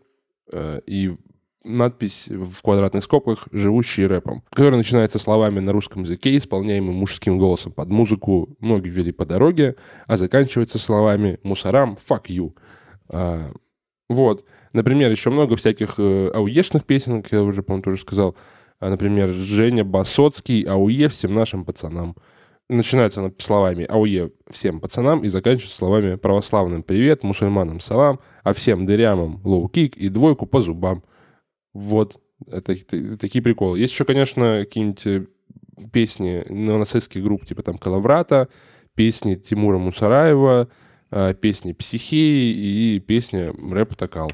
э, 0.50 0.80
и 0.84 1.14
надпись 1.62 2.26
в 2.26 2.60
квадратных 2.60 3.04
скобках 3.04 3.46
«Живущий 3.52 4.04
рэпом», 4.04 4.42
которая 4.50 4.78
начинается 4.78 5.20
словами 5.20 5.60
на 5.60 5.70
русском 5.70 6.02
языке, 6.02 6.36
исполняемым 6.36 6.96
мужским 6.96 7.38
голосом 7.38 7.70
под 7.70 7.88
музыку 7.88 8.56
«Ноги 8.58 8.88
вели 8.88 9.12
по 9.12 9.24
дороге», 9.24 9.76
а 10.08 10.16
заканчивается 10.16 10.80
словами 10.80 11.38
«Мусорам, 11.44 11.98
fuck 12.04 12.24
you». 12.28 12.52
Вот. 14.08 14.44
Например, 14.72 15.10
еще 15.10 15.30
много 15.30 15.56
всяких 15.56 15.98
ауешных 15.98 16.84
песен, 16.84 17.22
как 17.22 17.32
я 17.32 17.42
уже, 17.42 17.62
по-моему, 17.62 17.82
тоже 17.82 18.00
сказал. 18.00 18.36
А, 18.78 18.90
например, 18.90 19.30
Женя 19.30 19.84
Басоцкий, 19.84 20.62
АУЕ 20.62 21.08
всем 21.08 21.34
нашим 21.34 21.64
пацанам. 21.64 22.16
Начинается 22.68 23.20
она 23.20 23.32
словами 23.38 23.84
АУЕ 23.84 24.30
всем 24.50 24.80
пацанам 24.80 25.24
и 25.24 25.28
заканчивается 25.28 25.76
словами 25.76 26.16
православным 26.16 26.82
привет, 26.82 27.22
мусульманам 27.22 27.80
салам, 27.80 28.20
а 28.42 28.52
всем 28.52 28.86
дырявым 28.86 29.40
лоу-кик 29.44 29.94
и 29.96 30.08
двойку 30.08 30.46
по 30.46 30.60
зубам. 30.60 31.04
Вот. 31.72 32.20
Это, 32.48 32.72
это, 32.72 33.16
такие 33.16 33.42
приколы. 33.42 33.78
Есть 33.78 33.92
еще, 33.92 34.04
конечно, 34.04 34.64
какие-нибудь 34.64 35.06
э, 35.06 35.26
песни 35.92 36.44
нацистских 36.48 37.22
групп, 37.22 37.46
типа 37.46 37.62
там 37.62 37.78
Коловрата, 37.78 38.48
песни 38.94 39.36
Тимура 39.36 39.78
Муцураева, 39.78 40.68
а, 41.10 41.34
песни 41.34 41.72
Психеи 41.72 42.96
и 42.96 43.00
песня 43.00 43.52
Рэп 43.52 43.94
Токал. 43.94 44.30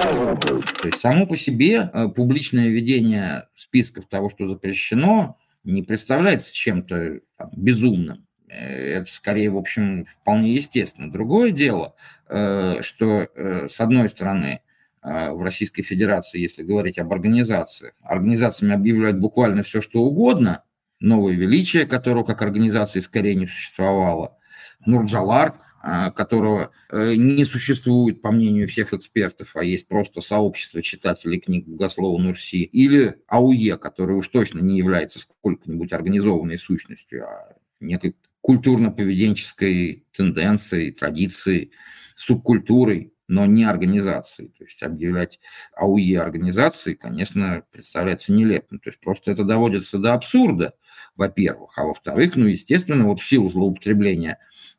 То 0.00 0.88
есть 0.88 1.00
само 1.00 1.26
по 1.26 1.36
себе 1.36 1.90
э, 1.92 2.08
публичное 2.08 2.68
ведение 2.68 3.48
списков 3.56 4.06
того, 4.06 4.30
что 4.30 4.46
запрещено, 4.46 5.36
не 5.64 5.82
представляется 5.82 6.54
чем-то 6.54 7.20
безумным. 7.52 8.26
Э, 8.48 9.00
это 9.00 9.12
скорее, 9.12 9.50
в 9.50 9.58
общем, 9.58 10.06
вполне 10.22 10.54
естественно. 10.54 11.12
Другое 11.12 11.50
дело, 11.50 11.94
э, 12.28 12.78
что, 12.82 13.28
с 13.36 13.78
одной 13.80 14.08
стороны, 14.08 14.60
в 15.02 15.42
Российской 15.42 15.82
Федерации, 15.82 16.38
если 16.38 16.62
говорить 16.62 16.98
об 16.98 17.10
организациях, 17.10 17.94
организациями 18.02 18.74
объявляют 18.74 19.18
буквально 19.18 19.62
все, 19.62 19.80
что 19.80 20.02
угодно, 20.02 20.62
новое 21.00 21.32
величие, 21.32 21.86
которого 21.86 22.22
как 22.22 22.42
организации 22.42 23.00
скорее 23.00 23.34
не 23.34 23.46
существовало, 23.46 24.36
Нурджалар– 24.84 25.54
которого 26.10 26.72
э, 26.90 27.14
не 27.14 27.44
существует, 27.44 28.20
по 28.20 28.30
мнению 28.30 28.68
всех 28.68 28.92
экспертов, 28.92 29.52
а 29.54 29.64
есть 29.64 29.88
просто 29.88 30.20
сообщество 30.20 30.82
читателей 30.82 31.40
книг 31.40 31.66
Богослова 31.66 32.20
Нурси, 32.20 32.64
или 32.64 33.16
АУЕ, 33.26 33.78
который 33.78 34.16
уж 34.16 34.28
точно 34.28 34.60
не 34.60 34.76
является 34.76 35.18
сколько-нибудь 35.18 35.92
организованной 35.92 36.58
сущностью, 36.58 37.26
а 37.26 37.56
некой 37.80 38.14
культурно-поведенческой 38.42 40.04
тенденцией, 40.12 40.92
традицией, 40.92 41.72
субкультурой, 42.16 43.12
но 43.30 43.46
не 43.46 43.64
организацией. 43.64 44.48
То 44.56 44.64
есть 44.64 44.82
объявлять 44.82 45.40
АУЕ 45.74 46.20
организацией, 46.20 46.96
конечно, 46.96 47.62
представляется 47.72 48.32
нелепым. 48.32 48.78
То 48.78 48.90
есть 48.90 49.00
просто 49.00 49.30
это 49.30 49.44
доводится 49.44 49.98
до 49.98 50.14
абсурда, 50.14 50.74
во-первых. 51.16 51.78
А 51.78 51.84
во-вторых, 51.84 52.36
ну, 52.36 52.46
естественно, 52.46 53.04
вот 53.04 53.20
в 53.20 53.28
силу 53.28 53.48
злоупотребления 53.48 54.38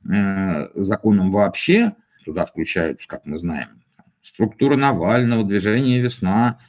Э, 0.09 0.67
законом 0.73 1.31
вообще, 1.31 1.93
туда 2.25 2.45
включаются, 2.45 3.07
как 3.07 3.25
мы 3.25 3.37
знаем, 3.37 3.83
структура 4.23 4.75
Навального, 4.75 5.43
движение 5.43 6.01
«Весна», 6.01 6.59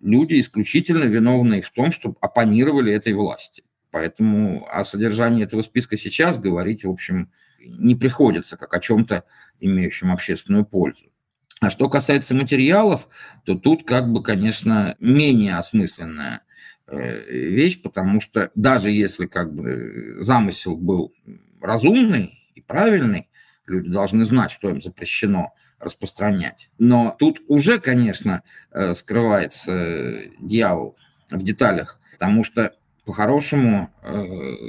люди 0.00 0.40
исключительно 0.40 1.04
виновные 1.04 1.62
в 1.62 1.70
том, 1.70 1.92
что 1.92 2.16
оппонировали 2.20 2.92
этой 2.92 3.12
власти. 3.12 3.64
Поэтому 3.92 4.66
о 4.70 4.84
содержании 4.84 5.44
этого 5.44 5.62
списка 5.62 5.96
сейчас 5.96 6.38
говорить, 6.38 6.84
в 6.84 6.90
общем, 6.90 7.30
не 7.60 7.94
приходится, 7.94 8.56
как 8.56 8.74
о 8.74 8.80
чем-то 8.80 9.24
имеющем 9.60 10.12
общественную 10.12 10.64
пользу. 10.64 11.12
А 11.60 11.68
что 11.68 11.90
касается 11.90 12.34
материалов, 12.34 13.06
то 13.44 13.54
тут 13.54 13.84
как 13.84 14.10
бы, 14.10 14.22
конечно, 14.22 14.96
менее 14.98 15.58
осмысленная 15.58 16.40
э, 16.86 17.20
вещь, 17.30 17.82
потому 17.82 18.22
что 18.22 18.50
даже 18.54 18.90
если 18.90 19.26
как 19.26 19.52
бы 19.52 20.16
замысел 20.20 20.74
был 20.74 21.12
разумный 21.60 22.38
и 22.54 22.62
правильный, 22.62 23.28
люди 23.66 23.90
должны 23.90 24.24
знать, 24.24 24.52
что 24.52 24.70
им 24.70 24.80
запрещено 24.80 25.52
распространять. 25.78 26.70
Но 26.78 27.14
тут 27.18 27.42
уже, 27.46 27.78
конечно, 27.78 28.42
э, 28.72 28.94
скрывается 28.94 30.30
дьявол 30.40 30.96
в 31.30 31.42
деталях, 31.42 32.00
потому 32.12 32.42
что 32.42 32.74
по-хорошему, 33.04 33.90
э, 34.02 34.24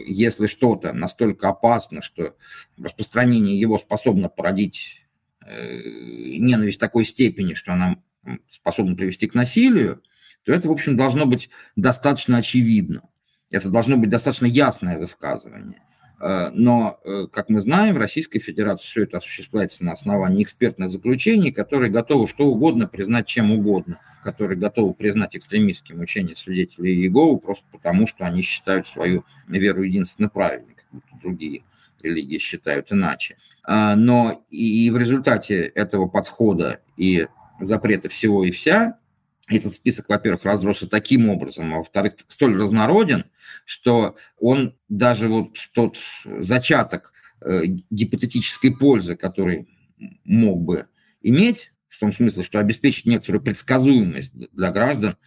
если 0.07 0.47
что-то 0.47 0.91
настолько 0.91 1.47
опасно, 1.47 2.01
что 2.01 2.35
распространение 2.77 3.57
его 3.57 3.77
способно 3.77 4.27
породить 4.27 5.00
Э, 5.00 5.00
ненависть 5.47 6.79
такой 6.79 7.05
степени, 7.05 7.53
что 7.53 7.73
она 7.73 7.97
способна 8.49 8.95
привести 8.95 9.27
к 9.27 9.33
насилию, 9.33 10.01
то 10.43 10.53
это, 10.53 10.67
в 10.67 10.71
общем, 10.71 10.97
должно 10.97 11.25
быть 11.25 11.49
достаточно 11.75 12.37
очевидно. 12.37 13.03
Это 13.49 13.69
должно 13.69 13.97
быть 13.97 14.09
достаточно 14.09 14.45
ясное 14.45 14.97
высказывание. 14.97 15.81
Э, 16.19 16.51
но, 16.53 16.99
э, 17.03 17.27
как 17.31 17.49
мы 17.49 17.61
знаем, 17.61 17.95
в 17.95 17.97
Российской 17.97 18.39
Федерации 18.39 18.85
все 18.85 19.03
это 19.03 19.17
осуществляется 19.17 19.83
на 19.83 19.91
основании 19.93 20.43
экспертных 20.43 20.89
заключений, 20.89 21.51
которые 21.51 21.91
готовы 21.91 22.27
что 22.27 22.45
угодно 22.45 22.87
признать 22.87 23.27
чем 23.27 23.51
угодно, 23.51 23.99
которые 24.23 24.57
готовы 24.57 24.93
признать 24.93 25.35
экстремистским 25.35 25.99
учение 25.99 26.35
свидетелей 26.35 26.93
Иеговы 26.93 27.39
просто 27.39 27.65
потому, 27.71 28.07
что 28.07 28.25
они 28.25 28.41
считают 28.43 28.87
свою 28.87 29.25
веру 29.47 29.81
единственно 29.81 30.29
правильной, 30.29 30.75
как 30.75 30.85
будто 30.91 31.21
другие 31.21 31.63
религии 32.01 32.37
считают 32.37 32.91
иначе. 32.91 33.37
А, 33.63 33.95
но 33.95 34.45
и 34.49 34.89
в 34.89 34.97
результате 34.97 35.63
этого 35.63 36.07
подхода 36.07 36.81
и 36.97 37.27
запрета 37.59 38.09
всего 38.09 38.43
и 38.43 38.51
вся, 38.51 38.97
этот 39.47 39.73
список, 39.73 40.09
во-первых, 40.09 40.45
разросся 40.45 40.87
таким 40.87 41.29
образом, 41.29 41.73
а 41.73 41.77
во-вторых, 41.77 42.13
столь 42.27 42.59
разнороден, 42.59 43.25
что 43.65 44.15
он 44.39 44.77
даже 44.87 45.27
вот 45.27 45.57
тот 45.73 45.97
зачаток 46.25 47.11
э, 47.41 47.63
гипотетической 47.89 48.75
пользы, 48.75 49.15
который 49.15 49.67
мог 50.23 50.61
бы 50.61 50.87
иметь, 51.21 51.73
в 51.89 51.99
том 51.99 52.13
смысле, 52.13 52.43
что 52.43 52.59
обеспечить 52.59 53.05
некоторую 53.05 53.41
предсказуемость 53.41 54.31
для 54.33 54.71
граждан 54.71 55.17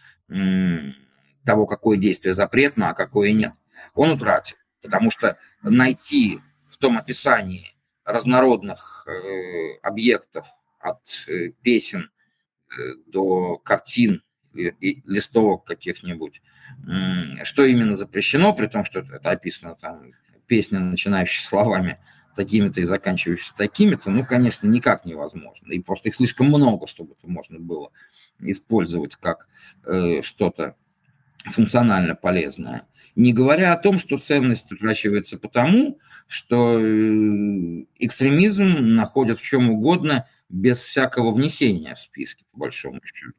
того, 1.45 1.67
какое 1.67 1.97
действие 1.97 2.33
запретно, 2.33 2.89
а 2.89 2.93
какое 2.93 3.31
нет, 3.31 3.53
он 3.93 4.09
утратил. 4.09 4.57
Потому 4.81 5.11
что 5.11 5.37
найти 5.61 6.39
том 6.85 6.99
описании 6.99 7.71
разнородных 8.03 9.07
э, 9.07 9.79
объектов 9.81 10.45
от 10.79 11.01
э, 11.27 11.49
песен 11.63 12.11
э, 12.69 12.93
до 13.07 13.57
картин 13.57 14.21
и, 14.53 15.01
листовок 15.03 15.65
каких-нибудь, 15.65 16.41
что 17.43 17.65
именно 17.65 17.97
запрещено, 17.97 18.53
при 18.53 18.67
том, 18.67 18.85
что 18.85 18.99
это 18.99 19.31
описано 19.31 19.75
там 19.75 20.11
песня, 20.45 20.79
начинающая 20.79 21.45
словами 21.45 21.97
такими-то 22.35 22.81
и 22.81 22.85
заканчивающиеся 22.85 23.55
такими-то, 23.57 24.11
ну, 24.11 24.23
конечно, 24.23 24.67
никак 24.67 25.03
невозможно. 25.05 25.71
И 25.71 25.81
просто 25.81 26.09
их 26.09 26.15
слишком 26.15 26.47
много, 26.47 26.85
чтобы 26.85 27.15
это 27.17 27.27
можно 27.27 27.59
было 27.59 27.91
использовать 28.39 29.15
как 29.15 29.47
э, 29.85 30.21
что-то 30.21 30.75
функционально 31.45 32.15
полезное. 32.15 32.87
Не 33.15 33.31
говоря 33.31 33.73
о 33.73 33.77
том, 33.77 33.97
что 33.97 34.17
ценность 34.17 34.71
утрачивается 34.71 35.37
потому, 35.37 35.99
что 36.27 36.79
э, 36.79 37.85
экстремизм 37.97 38.95
находят 38.95 39.39
в 39.39 39.43
чем 39.43 39.69
угодно 39.69 40.27
без 40.49 40.79
всякого 40.79 41.31
внесения 41.31 41.95
в 41.95 41.99
списки, 41.99 42.45
по 42.51 42.59
большому 42.59 42.99
счету. 43.03 43.33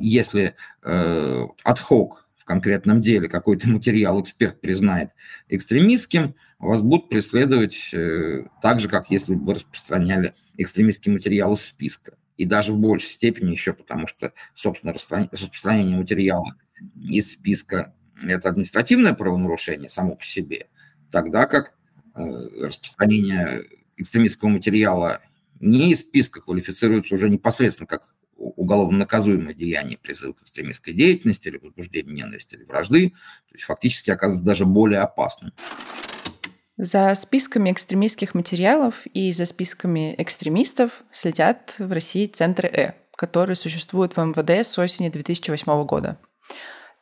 Если 0.00 0.56
э, 0.82 1.46
отхок 1.62 2.28
в 2.36 2.44
конкретном 2.44 3.02
деле 3.02 3.28
какой-то 3.28 3.68
материал 3.68 4.20
эксперт 4.20 4.60
признает 4.60 5.10
экстремистским, 5.48 6.34
вас 6.58 6.82
будут 6.82 7.08
преследовать 7.08 7.90
э, 7.92 8.46
так 8.62 8.80
же, 8.80 8.88
как 8.88 9.10
если 9.10 9.34
бы 9.34 9.54
распространяли 9.54 10.34
экстремистский 10.56 11.12
материал 11.12 11.54
из 11.54 11.60
списка. 11.60 12.16
И 12.36 12.46
даже 12.46 12.72
в 12.72 12.78
большей 12.78 13.10
степени 13.10 13.52
еще 13.52 13.74
потому, 13.74 14.08
что, 14.08 14.32
собственно, 14.56 14.92
распространение 14.92 15.96
материала 15.96 16.56
из 16.96 17.30
списка– 17.30 17.94
это 18.22 18.48
административное 18.48 19.14
правонарушение 19.14 19.90
само 19.90 20.16
по 20.16 20.24
себе, 20.24 20.68
тогда 21.10 21.46
как 21.46 21.74
э, 22.14 22.20
распространение 22.60 23.64
экстремистского 23.96 24.48
материала 24.48 25.20
не 25.60 25.92
из 25.92 26.00
списка 26.00 26.40
квалифицируется 26.40 27.14
уже 27.14 27.28
непосредственно 27.28 27.86
как 27.86 28.14
уголовно 28.36 28.98
наказуемое 28.98 29.54
деяние 29.54 29.96
призыв 29.96 30.36
к 30.36 30.42
экстремистской 30.42 30.92
деятельности 30.92 31.48
или 31.48 31.58
возбуждение 31.58 32.14
ненависти 32.14 32.56
или 32.56 32.64
вражды, 32.64 33.10
то 33.10 33.54
есть 33.54 33.64
фактически 33.64 34.10
оказывается 34.10 34.46
даже 34.46 34.66
более 34.66 35.00
опасным. 35.00 35.52
За 36.76 37.14
списками 37.14 37.70
экстремистских 37.70 38.34
материалов 38.34 39.06
и 39.06 39.32
за 39.32 39.46
списками 39.46 40.14
экстремистов 40.18 41.04
следят 41.12 41.76
в 41.78 41.92
России 41.92 42.26
центры 42.26 42.68
Э, 42.68 42.94
которые 43.16 43.56
существуют 43.56 44.16
в 44.16 44.20
МВД 44.20 44.66
с 44.66 44.76
осени 44.78 45.08
2008 45.08 45.84
года. 45.84 46.18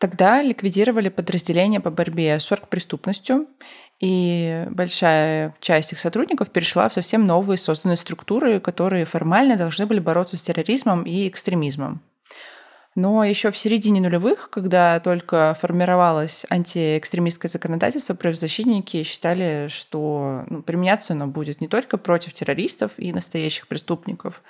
Тогда 0.02 0.42
ликвидировали 0.42 1.10
подразделения 1.10 1.78
по 1.78 1.92
борьбе 1.92 2.40
с 2.40 2.50
оргпреступностью, 2.50 3.46
и 4.00 4.66
большая 4.68 5.54
часть 5.60 5.92
их 5.92 6.00
сотрудников 6.00 6.50
перешла 6.50 6.88
в 6.88 6.92
совсем 6.92 7.24
новые 7.24 7.56
созданные 7.56 7.96
структуры, 7.96 8.58
которые 8.58 9.04
формально 9.04 9.56
должны 9.56 9.86
были 9.86 10.00
бороться 10.00 10.36
с 10.36 10.42
терроризмом 10.42 11.04
и 11.04 11.28
экстремизмом. 11.28 12.00
Но 12.96 13.22
еще 13.22 13.52
в 13.52 13.56
середине 13.56 14.00
нулевых, 14.00 14.50
когда 14.50 14.98
только 14.98 15.56
формировалось 15.60 16.46
антиэкстремистское 16.50 17.48
законодательство, 17.48 18.14
правозащитники 18.14 19.04
считали, 19.04 19.68
что 19.68 20.44
ну, 20.50 20.62
применяться 20.62 21.12
оно 21.12 21.28
будет 21.28 21.60
не 21.60 21.68
только 21.68 21.96
против 21.96 22.32
террористов 22.32 22.90
и 22.96 23.12
настоящих 23.12 23.68
преступников, 23.68 24.42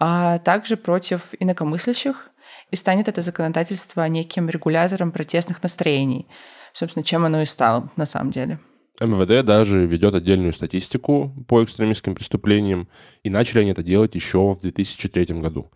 а 0.00 0.38
также 0.38 0.78
против 0.78 1.34
инакомыслящих 1.38 2.30
и 2.70 2.76
станет 2.76 3.08
это 3.08 3.22
законодательство 3.22 4.06
неким 4.08 4.48
регулятором 4.48 5.12
протестных 5.12 5.62
настроений. 5.62 6.26
Собственно, 6.72 7.04
чем 7.04 7.24
оно 7.24 7.42
и 7.42 7.46
стало 7.46 7.90
на 7.96 8.06
самом 8.06 8.30
деле. 8.30 8.58
МВД 9.00 9.46
даже 9.46 9.86
ведет 9.86 10.14
отдельную 10.14 10.52
статистику 10.52 11.32
по 11.46 11.62
экстремистским 11.62 12.14
преступлениям, 12.14 12.88
и 13.22 13.30
начали 13.30 13.60
они 13.60 13.70
это 13.70 13.82
делать 13.82 14.14
еще 14.14 14.54
в 14.54 14.60
2003 14.60 15.40
году. 15.40 15.70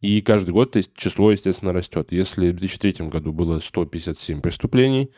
И 0.00 0.20
каждый 0.20 0.50
год 0.50 0.76
число, 0.94 1.32
естественно, 1.32 1.72
растет. 1.72 2.08
Если 2.10 2.50
в 2.50 2.56
2003 2.56 3.08
году 3.08 3.32
было 3.32 3.58
157 3.58 4.40
преступлений, 4.40 5.10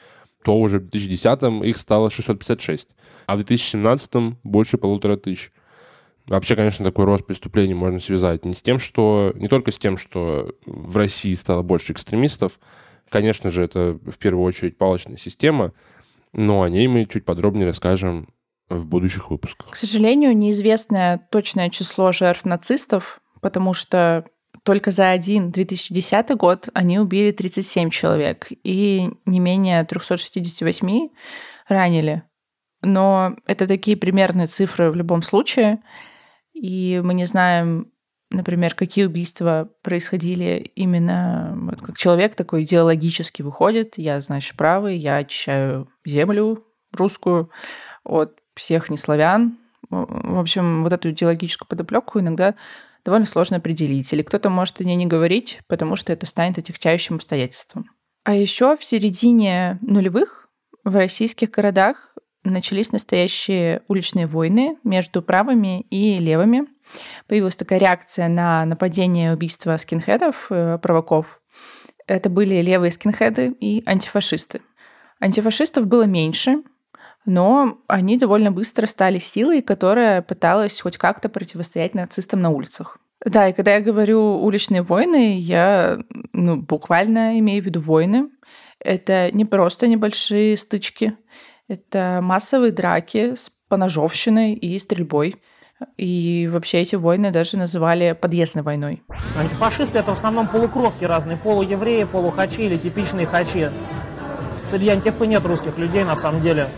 то 0.43 0.59
уже 0.59 0.79
в 0.79 0.89
2010 0.89 1.65
их 1.65 1.77
стало 1.77 2.11
656, 2.11 2.89
а 3.27 3.35
в 3.35 3.39
2017 3.39 4.39
больше 4.43 4.79
полутора 4.79 5.17
тысяч. 5.17 5.53
Вообще, 6.27 6.57
конечно, 6.57 6.85
такой 6.85 7.05
рост 7.05 7.27
преступлений 7.27 7.75
можно 7.75 7.99
связать 7.99 8.45
не 8.45 8.55
с 8.55 8.63
тем, 8.63 8.79
что 8.79 9.33
не 9.35 9.49
только 9.49 9.73
с 9.73 9.79
тем, 9.79 9.99
что 9.99 10.55
в 10.65 10.97
России 10.97 11.35
стало 11.35 11.63
больше 11.63 11.93
экстремистов. 11.93 12.61
Конечно 13.09 13.51
же, 13.51 13.63
это 13.63 13.99
в 14.07 14.19
первую 14.19 14.45
очередь 14.45 14.79
палочная 14.79 15.17
система, 15.17 15.73
но 16.33 16.63
о 16.63 16.71
ней 16.71 16.87
мы 16.87 17.07
чуть 17.07 17.25
подробнее 17.25 17.67
расскажем 17.67 18.29
в 18.69 18.87
будущих 18.87 19.31
выпусках. 19.31 19.71
К 19.71 19.77
сожалению, 19.77 20.37
неизвестное 20.37 21.27
точное 21.31 21.71
число 21.71 22.13
жертв 22.13 22.45
нацистов, 22.45 23.21
потому 23.41 23.75
что 23.75 24.25
только 24.63 24.91
за 24.91 25.11
один 25.11 25.51
2010 25.51 26.37
год 26.37 26.69
они 26.75 26.99
убили 26.99 27.33
37 27.33 27.91
человек 27.91 28.49
и 28.63 29.11
не 29.27 29.41
менее 29.41 29.85
368 29.85 31.09
ранили. 31.69 32.23
Но 32.83 33.37
это 33.47 33.67
такие 33.67 33.97
примерные 33.97 34.47
цифры 34.47 34.91
в 34.91 34.95
любом 34.95 35.23
случае 35.23 35.81
и 36.61 37.01
мы 37.03 37.15
не 37.15 37.25
знаем, 37.25 37.91
например, 38.31 38.75
какие 38.75 39.07
убийства 39.07 39.71
происходили 39.83 40.71
именно 40.75 41.77
как 41.81 41.97
человек 41.97 42.35
такой 42.35 42.65
идеологически 42.65 43.41
выходит, 43.41 43.97
я, 43.97 44.21
значит, 44.21 44.57
правый, 44.57 44.99
я 44.99 45.17
очищаю 45.17 45.89
землю 46.05 46.65
русскую 46.93 47.51
от 48.05 48.39
всех 48.55 48.91
неславян. 48.91 49.57
В 49.89 50.39
общем, 50.39 50.83
вот 50.83 50.93
эту 50.93 51.11
идеологическую 51.11 51.67
подоплеку 51.67 52.21
иногда 52.21 52.55
довольно 53.07 53.27
сложно 53.27 53.57
определить. 53.57 54.13
Или 54.13 54.23
кто-то 54.23 54.51
может 54.51 54.81
о 54.81 54.85
ней 54.85 54.97
не 54.97 55.07
говорить, 55.07 55.61
потому 55.67 55.97
что 55.97 56.13
это 56.13 56.27
станет 56.27 56.59
отягчающим 56.59 57.17
обстоятельством. 57.17 57.87
А 58.25 58.35
еще 58.35 58.77
в 58.77 58.85
середине 58.85 59.79
нулевых 59.81 60.49
в 60.85 60.95
российских 60.95 61.51
городах 61.51 62.15
начались 62.45 62.93
настоящие 62.93 63.83
уличные 63.89 64.27
войны 64.27 64.79
между 64.85 65.23
правыми 65.23 65.83
и 65.91 66.19
левыми. 66.19 66.65
Появилась 67.27 67.57
такая 67.57 67.79
реакция 67.79 68.29
на 68.29 68.65
нападение 68.65 69.31
и 69.31 69.35
убийство 69.35 69.77
скинхедов, 69.77 70.47
э, 70.51 70.79
провоков. 70.79 71.41
Это 72.07 72.29
были 72.29 72.61
левые 72.61 72.91
скинхеды 72.91 73.55
и 73.61 73.83
антифашисты. 73.87 74.63
Антифашистов 75.21 75.87
было 75.87 76.05
меньше, 76.05 76.63
но 77.27 77.79
они 77.87 78.17
довольно 78.17 78.51
быстро 78.51 78.87
стали 78.87 79.19
силой, 79.19 79.63
которая 79.63 80.23
пыталась 80.23 80.81
хоть 80.81 80.97
как-то 80.97 81.29
противостоять 81.29 81.95
нацистам 81.95 82.41
на 82.41 82.51
улицах. 82.51 82.99
Да, 83.25 83.49
и 83.49 83.53
когда 83.53 83.75
я 83.75 83.81
говорю 83.81 84.43
уличные 84.43 84.83
войны, 84.83 85.39
я 85.39 85.99
ну, 86.33 86.57
буквально 86.57 87.39
имею 87.39 87.63
в 87.63 87.67
виду 87.67 87.81
войны. 87.81 88.31
Это 88.79 89.31
не 89.31 89.45
просто 89.45 89.87
небольшие 89.87 90.57
стычки, 90.57 91.17
это 91.71 92.19
массовые 92.21 92.73
драки 92.73 93.37
с 93.37 93.53
поножовщиной 93.69 94.55
и 94.55 94.77
стрельбой. 94.81 95.37
И 95.97 96.51
вообще 96.53 96.81
эти 96.81 96.97
войны 96.97 97.31
даже 97.31 97.57
называли 97.57 98.13
подъездной 98.21 98.65
войной. 98.65 99.03
Антифашисты 99.37 99.99
это 99.99 100.11
в 100.11 100.19
основном 100.19 100.49
полукровки 100.49 101.05
разные, 101.05 101.37
полуевреи, 101.39 102.05
полухачи 102.05 102.63
или 102.63 102.77
типичные 102.77 103.25
хачи. 103.25 103.71
Среди 104.65 104.89
антифы 104.89 105.27
нет 105.27 105.47
русских 105.47 105.79
людей 105.79 106.05
на 106.05 106.17
самом 106.17 106.43
деле. 106.43 106.69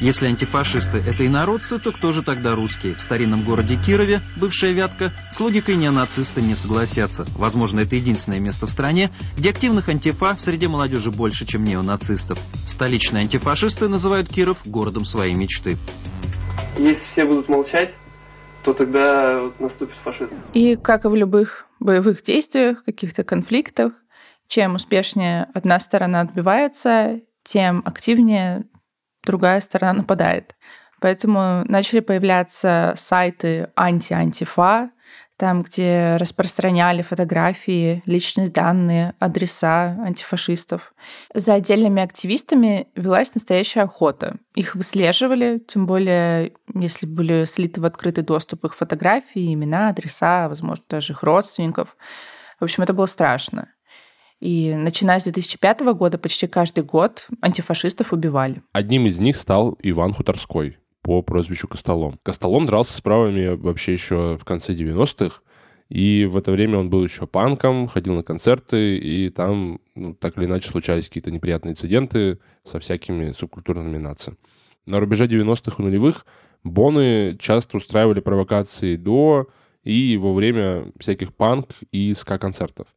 Если 0.00 0.26
антифашисты– 0.26 1.02
это 1.08 1.26
инородцы, 1.26 1.80
то 1.80 1.90
кто 1.90 2.12
же 2.12 2.22
тогда 2.22 2.54
русские? 2.54 2.94
В 2.94 3.02
старинном 3.02 3.42
городе 3.42 3.76
Кирове, 3.76 4.20
бывшая 4.36 4.70
Вятка, 4.70 5.10
с 5.32 5.40
логикой 5.40 5.74
неонацисты 5.74 6.40
не 6.40 6.54
согласятся. 6.54 7.26
Возможно, 7.34 7.80
это 7.80 7.96
единственное 7.96 8.38
место 8.38 8.68
в 8.68 8.70
стране, 8.70 9.10
где 9.36 9.50
активных 9.50 9.88
антифа 9.88 10.36
среди 10.38 10.68
молодежи 10.68 11.10
больше, 11.10 11.46
чем 11.46 11.64
неонацистов. 11.64 12.38
Столичные 12.68 13.22
антифашисты 13.22 13.88
называют 13.88 14.28
Киров 14.28 14.62
городом 14.64 15.04
своей 15.04 15.34
мечты. 15.34 15.76
Если 16.78 17.08
все 17.08 17.24
будут 17.24 17.48
молчать, 17.48 17.92
то 18.62 18.74
тогда 18.74 19.50
наступит 19.58 19.96
фашизм. 20.04 20.36
И 20.54 20.76
как 20.76 21.06
и 21.06 21.08
в 21.08 21.16
любых 21.16 21.66
боевых 21.80 22.22
действиях, 22.22 22.84
каких-то 22.84 23.24
конфликтах, 23.24 23.94
чем 24.46 24.76
успешнее 24.76 25.48
одна 25.54 25.80
сторона 25.80 26.20
отбивается, 26.20 27.20
тем 27.42 27.82
активнее 27.84 28.64
другая 29.28 29.60
сторона 29.60 29.92
нападает. 29.92 30.56
Поэтому 31.00 31.64
начали 31.66 32.00
появляться 32.00 32.94
сайты 32.96 33.68
анти-антифа, 33.76 34.90
там, 35.36 35.62
где 35.62 36.16
распространяли 36.16 37.02
фотографии, 37.02 38.02
личные 38.06 38.48
данные, 38.48 39.14
адреса 39.20 39.96
антифашистов. 40.04 40.92
За 41.32 41.54
отдельными 41.54 42.02
активистами 42.02 42.88
велась 42.96 43.32
настоящая 43.36 43.82
охота. 43.82 44.38
Их 44.56 44.74
выслеживали, 44.74 45.62
тем 45.68 45.86
более, 45.86 46.54
если 46.74 47.06
были 47.06 47.44
слиты 47.44 47.80
в 47.80 47.84
открытый 47.84 48.24
доступ 48.24 48.64
их 48.64 48.74
фотографии, 48.74 49.54
имена, 49.54 49.90
адреса, 49.90 50.48
возможно, 50.48 50.84
даже 50.88 51.12
их 51.12 51.22
родственников. 51.22 51.96
В 52.58 52.64
общем, 52.64 52.82
это 52.82 52.92
было 52.92 53.06
страшно. 53.06 53.68
И 54.40 54.74
начиная 54.74 55.18
с 55.18 55.24
2005 55.24 55.80
года 55.94 56.18
почти 56.18 56.46
каждый 56.46 56.84
год 56.84 57.26
антифашистов 57.40 58.12
убивали. 58.12 58.62
Одним 58.72 59.06
из 59.06 59.18
них 59.18 59.36
стал 59.36 59.76
Иван 59.82 60.12
Хуторской 60.12 60.78
по 61.02 61.22
прозвищу 61.22 61.66
Костолом. 61.66 62.18
Костолом 62.22 62.66
дрался 62.66 62.92
с 62.92 63.00
правыми 63.00 63.48
вообще 63.56 63.94
еще 63.94 64.38
в 64.40 64.44
конце 64.44 64.74
90-х, 64.74 65.40
и 65.88 66.26
в 66.26 66.36
это 66.36 66.52
время 66.52 66.78
он 66.78 66.90
был 66.90 67.02
еще 67.02 67.26
панком, 67.26 67.88
ходил 67.88 68.14
на 68.14 68.22
концерты, 68.22 68.98
и 68.98 69.30
там 69.30 69.80
ну, 69.94 70.14
так 70.14 70.36
или 70.36 70.44
иначе 70.44 70.70
случались 70.70 71.08
какие-то 71.08 71.30
неприятные 71.30 71.72
инциденты 71.72 72.38
со 72.64 72.78
всякими 72.78 73.32
субкультурными 73.32 73.96
нациями. 73.96 74.38
На 74.86 75.00
рубеже 75.00 75.26
90-х 75.26 75.76
и 75.78 75.82
нулевых 75.82 76.26
Боны 76.64 77.36
часто 77.38 77.76
устраивали 77.76 78.20
провокации 78.20 78.96
до 78.96 79.48
и 79.84 80.16
во 80.16 80.34
время 80.34 80.92
всяких 80.98 81.34
панк 81.34 81.68
и 81.92 82.12
ска-концертов. 82.14 82.88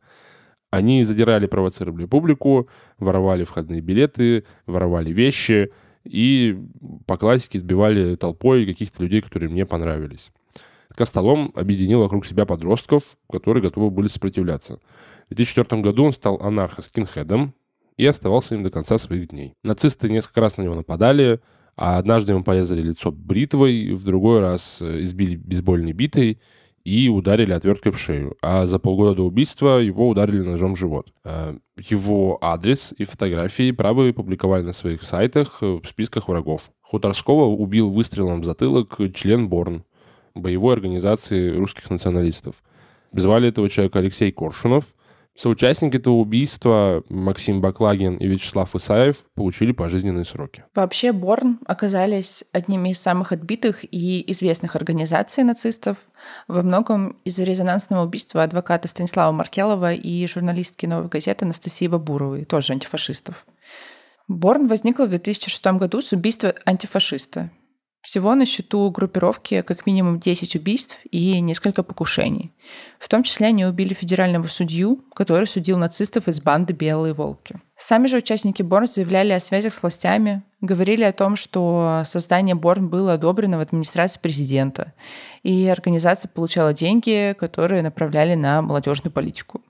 Они 0.71 1.03
задирали, 1.03 1.47
провоцировали 1.47 2.05
публику, 2.05 2.69
воровали 2.97 3.43
входные 3.43 3.81
билеты, 3.81 4.45
воровали 4.65 5.11
вещи 5.11 5.71
и 6.05 6.57
по 7.05 7.17
классике 7.17 7.59
сбивали 7.59 8.15
толпой 8.15 8.65
каких-то 8.65 9.03
людей, 9.03 9.21
которые 9.21 9.49
мне 9.49 9.65
понравились. 9.65 10.31
Костолом 10.95 11.51
объединил 11.55 11.99
вокруг 11.99 12.25
себя 12.25 12.45
подростков, 12.45 13.17
которые 13.29 13.61
готовы 13.61 13.89
были 13.89 14.07
сопротивляться. 14.07 14.79
В 15.29 15.35
2004 15.35 15.81
году 15.81 16.05
он 16.05 16.13
стал 16.13 16.37
анархо-скинхедом 16.37 17.53
и 17.97 18.05
оставался 18.05 18.55
им 18.55 18.63
до 18.63 18.69
конца 18.69 18.97
своих 18.97 19.29
дней. 19.29 19.53
Нацисты 19.63 20.09
несколько 20.09 20.41
раз 20.41 20.57
на 20.57 20.63
него 20.63 20.75
нападали, 20.75 21.41
а 21.75 21.97
однажды 21.97 22.31
ему 22.31 22.43
порезали 22.43 22.81
лицо 22.81 23.11
бритвой, 23.11 23.93
в 23.93 24.03
другой 24.03 24.39
раз 24.39 24.77
э, 24.81 25.01
избили 25.01 25.35
бейсбольной 25.35 25.93
битой, 25.93 26.39
и 26.83 27.09
ударили 27.09 27.53
отверткой 27.53 27.91
в 27.91 27.99
шею. 27.99 28.35
А 28.41 28.65
за 28.65 28.79
полгода 28.79 29.15
до 29.15 29.23
убийства 29.23 29.79
его 29.79 30.09
ударили 30.09 30.41
ножом 30.41 30.75
в 30.75 30.79
живот. 30.79 31.13
Э, 31.23 31.57
его 31.77 32.37
адрес 32.41 32.93
и 32.97 33.03
фотографии 33.03 33.71
правые 33.71 34.13
публиковали 34.13 34.63
на 34.63 34.73
своих 34.73 35.03
сайтах 35.03 35.59
э, 35.61 35.79
в 35.83 35.87
списках 35.87 36.27
врагов. 36.27 36.71
Хуторского 36.81 37.45
убил 37.45 37.89
выстрелом 37.89 38.41
в 38.41 38.45
затылок 38.45 38.99
член 39.13 39.49
Борн, 39.49 39.83
боевой 40.35 40.73
организации 40.73 41.55
русских 41.55 41.89
националистов. 41.89 42.63
Звали 43.13 43.49
этого 43.49 43.69
человека 43.69 43.99
Алексей 43.99 44.31
Коршунов, 44.31 44.95
Соучастники 45.37 45.95
этого 45.95 46.15
убийства 46.15 47.03
Максим 47.09 47.61
Баклагин 47.61 48.17
и 48.17 48.27
Вячеслав 48.27 48.75
Исаев 48.75 49.23
получили 49.33 49.71
пожизненные 49.71 50.25
сроки. 50.25 50.65
Вообще 50.75 51.13
Борн 51.13 51.59
оказались 51.65 52.43
одними 52.51 52.89
из 52.89 52.99
самых 52.99 53.31
отбитых 53.31 53.83
и 53.83 54.29
известных 54.31 54.75
организаций 54.75 55.43
нацистов, 55.43 55.97
во 56.47 56.61
многом 56.61 57.17
из-за 57.23 57.43
резонансного 57.43 58.03
убийства 58.03 58.43
адвоката 58.43 58.87
Станислава 58.87 59.31
Маркелова 59.31 59.93
и 59.93 60.27
журналистки 60.27 60.85
«Новой 60.85 61.07
газеты» 61.07 61.45
Анастасии 61.45 61.87
Бабуровой, 61.87 62.45
тоже 62.45 62.73
антифашистов. 62.73 63.45
Борн 64.27 64.67
возникла 64.67 65.05
в 65.05 65.09
2006 65.09 65.65
году 65.77 66.01
с 66.01 66.11
убийства 66.11 66.53
антифашиста. 66.65 67.49
Всего 68.01 68.33
на 68.33 68.47
счету 68.47 68.89
группировки 68.89 69.61
как 69.61 69.85
минимум 69.85 70.19
10 70.19 70.55
убийств 70.55 70.97
и 71.11 71.39
несколько 71.39 71.83
покушений. 71.83 72.51
В 72.97 73.07
том 73.07 73.21
числе 73.21 73.47
они 73.47 73.63
убили 73.63 73.93
федерального 73.93 74.47
судью, 74.47 75.03
который 75.13 75.45
судил 75.45 75.77
нацистов 75.77 76.27
из 76.27 76.41
банды 76.41 76.73
«Белые 76.73 77.13
волки». 77.13 77.59
Сами 77.77 78.07
же 78.07 78.17
участники 78.17 78.63
Борн 78.63 78.87
заявляли 78.87 79.33
о 79.33 79.39
связях 79.39 79.73
с 79.73 79.81
властями, 79.81 80.43
говорили 80.61 81.03
о 81.03 81.13
том, 81.13 81.35
что 81.35 82.03
создание 82.05 82.55
Борн 82.55 82.89
было 82.89 83.13
одобрено 83.13 83.57
в 83.57 83.61
администрации 83.61 84.19
президента, 84.19 84.93
и 85.43 85.67
организация 85.67 86.29
получала 86.29 86.73
деньги, 86.73 87.35
которые 87.39 87.83
направляли 87.83 88.33
на 88.33 88.61
молодежную 88.61 89.11
политику. 89.11 89.61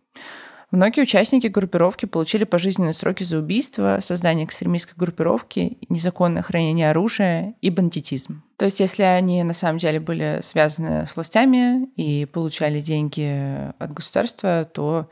Многие 0.72 1.02
участники 1.02 1.48
группировки 1.48 2.06
получили 2.06 2.46
пожизненные 2.46 2.94
сроки 2.94 3.24
за 3.24 3.40
убийство, 3.40 4.00
создание 4.02 4.46
экстремистской 4.46 4.96
группировки, 4.98 5.78
незаконное 5.90 6.42
хранение 6.42 6.90
оружия 6.90 7.56
и 7.62 7.70
бандитизм. 7.70 8.42
То 8.56 8.66
есть, 8.66 8.80
если 8.80 9.04
они 9.04 9.44
на 9.44 9.54
самом 9.54 9.80
деле 9.80 10.00
были 10.00 10.40
связаны 10.42 11.08
с 11.08 11.16
властями 11.16 11.90
и 11.98 12.26
получали 12.26 12.80
деньги 12.80 13.70
от 13.80 13.94
государства, 13.94 14.70
то 14.74 15.10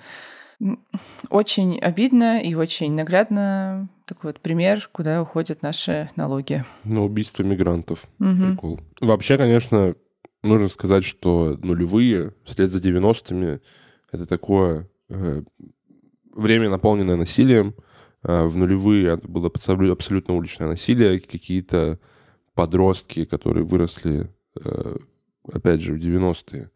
очень 1.29 1.79
обидно 1.79 2.41
и 2.41 2.53
очень 2.53 2.93
наглядно 2.93 3.89
такой 4.05 4.31
вот 4.31 4.39
пример, 4.39 4.89
куда 4.91 5.21
уходят 5.21 5.61
наши 5.61 6.09
налоги. 6.15 6.63
На 6.83 7.03
убийство 7.03 7.43
мигрантов. 7.43 8.07
Угу. 8.19 8.51
Прикол. 8.51 8.79
Вообще, 9.01 9.37
конечно, 9.37 9.95
нужно 10.41 10.69
сказать, 10.69 11.03
что 11.03 11.57
нулевые, 11.61 12.33
вслед 12.45 12.71
за 12.71 12.79
90-ми, 12.79 13.59
это 14.11 14.25
такое 14.25 14.87
время, 16.39 16.69
наполненное 16.69 17.15
насилием. 17.15 17.75
Э, 18.23 18.45
в 18.45 18.57
нулевые 18.57 19.17
было 19.17 19.47
абсолютно 19.47 20.35
уличное 20.35 20.67
насилие. 20.67 21.19
Какие-то 21.19 21.99
подростки, 22.53 23.25
которые 23.25 23.65
выросли, 23.65 24.29
э, 24.63 24.97
опять 25.51 25.81
же, 25.81 25.93
в 25.93 25.97
90-е, 25.97 26.71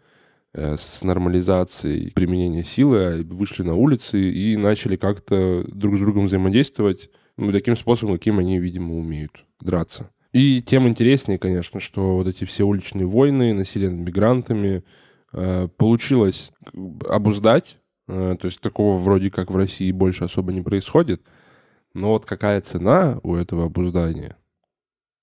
с 0.55 1.03
нормализацией 1.03 2.11
применения 2.11 2.63
силы, 2.63 3.23
вышли 3.23 3.63
на 3.63 3.73
улицы 3.73 4.19
и 4.21 4.55
начали 4.55 4.97
как-то 4.97 5.65
друг 5.67 5.95
с 5.95 5.99
другом 5.99 6.27
взаимодействовать 6.27 7.09
ну, 7.37 7.51
таким 7.51 7.75
способом, 7.75 8.17
каким 8.17 8.37
они, 8.37 8.59
видимо, 8.59 8.95
умеют 8.95 9.45
драться. 9.59 10.11
И 10.31 10.61
тем 10.61 10.87
интереснее, 10.87 11.39
конечно, 11.39 11.79
что 11.79 12.17
вот 12.17 12.27
эти 12.27 12.45
все 12.45 12.65
уличные 12.65 13.07
войны, 13.07 13.53
насилие 13.53 13.89
над 13.89 14.01
мигрантами 14.01 14.83
э, 15.31 15.67
получилось 15.75 16.51
обуздать 17.09 17.77
Э, 17.77 17.82
то 18.07 18.39
есть 18.43 18.61
такого 18.61 18.99
вроде 18.99 19.29
как 19.31 19.51
в 19.51 19.55
России 19.55 19.91
больше 19.91 20.25
особо 20.25 20.51
не 20.51 20.61
происходит. 20.61 21.21
Но 21.93 22.09
вот 22.09 22.25
какая 22.25 22.59
цена 22.61 23.19
у 23.23 23.35
этого 23.35 23.65
обуздания? 23.65 24.37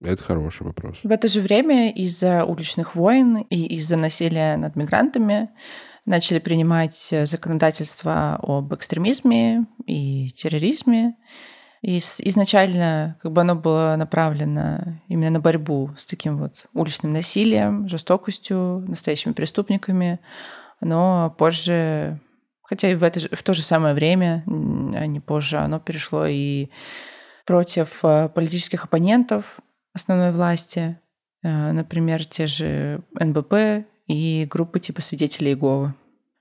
Это 0.02 0.24
хороший 0.24 0.62
вопрос. 0.62 0.98
В 1.02 1.10
это 1.10 1.28
же 1.28 1.40
время 1.40 1.90
из-за 1.92 2.44
уличных 2.44 2.94
войн 2.94 3.38
и 3.50 3.66
из-за 3.74 3.96
насилия 3.96 4.56
над 4.56 4.76
мигрантами 4.76 5.50
начали 6.06 6.38
принимать 6.38 7.12
законодательство 7.24 8.36
об 8.42 8.72
экстремизме 8.74 9.66
и 9.86 10.30
терроризме. 10.30 11.16
И 11.82 11.98
изначально 11.98 13.18
как 13.22 13.32
бы 13.32 13.40
оно 13.40 13.56
было 13.56 13.96
направлено 13.98 15.00
именно 15.08 15.30
на 15.30 15.40
борьбу 15.40 15.90
с 15.98 16.06
таким 16.06 16.38
вот 16.38 16.66
уличным 16.72 17.12
насилием, 17.12 17.88
жестокостью, 17.88 18.84
настоящими 18.86 19.32
преступниками. 19.32 20.20
Но 20.80 21.34
позже, 21.38 22.20
хотя 22.70 22.90
и 22.90 22.94
в, 22.94 23.02
это, 23.02 23.20
в 23.34 23.42
то 23.42 23.52
же 23.52 23.62
самое 23.62 23.94
время, 23.94 24.44
а 24.46 25.06
не 25.06 25.18
позже, 25.18 25.58
оно 25.58 25.80
перешло 25.80 26.24
и 26.26 26.68
против 27.44 27.98
э, 28.04 28.28
политических 28.32 28.84
оппонентов 28.84 29.58
основной 29.92 30.30
власти, 30.30 30.96
э, 31.42 31.72
например, 31.72 32.24
те 32.24 32.46
же 32.46 33.02
НБП 33.18 33.84
и 34.06 34.46
группы 34.48 34.78
типа 34.78 35.02
свидетелей 35.02 35.50
Иеговы. 35.50 35.94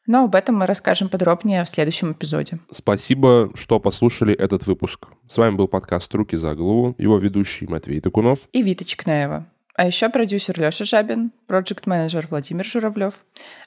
Но 0.05 0.25
об 0.25 0.35
этом 0.35 0.55
мы 0.55 0.67
расскажем 0.67 1.09
подробнее 1.09 1.63
в 1.63 1.69
следующем 1.69 2.11
эпизоде. 2.11 2.59
Спасибо, 2.69 3.49
что 3.55 3.79
послушали 3.79 4.33
этот 4.33 4.67
выпуск. 4.67 5.07
С 5.27 5.37
вами 5.37 5.55
был 5.55 5.67
подкаст 5.67 6.13
«Руки 6.13 6.37
за 6.37 6.53
голову», 6.53 6.95
его 6.99 7.17
ведущий 7.17 7.65
Матвей 7.65 8.01
Токунов 8.01 8.47
и 8.51 8.61
Вита 8.61 8.85
Чекнаева. 8.85 9.47
А 9.79 9.85
еще 9.85 10.09
продюсер 10.09 10.59
Леша 10.59 10.83
Жабин, 10.83 11.31
проект-менеджер 11.47 12.27
Владимир 12.29 12.65
Журавлев. 12.65 13.13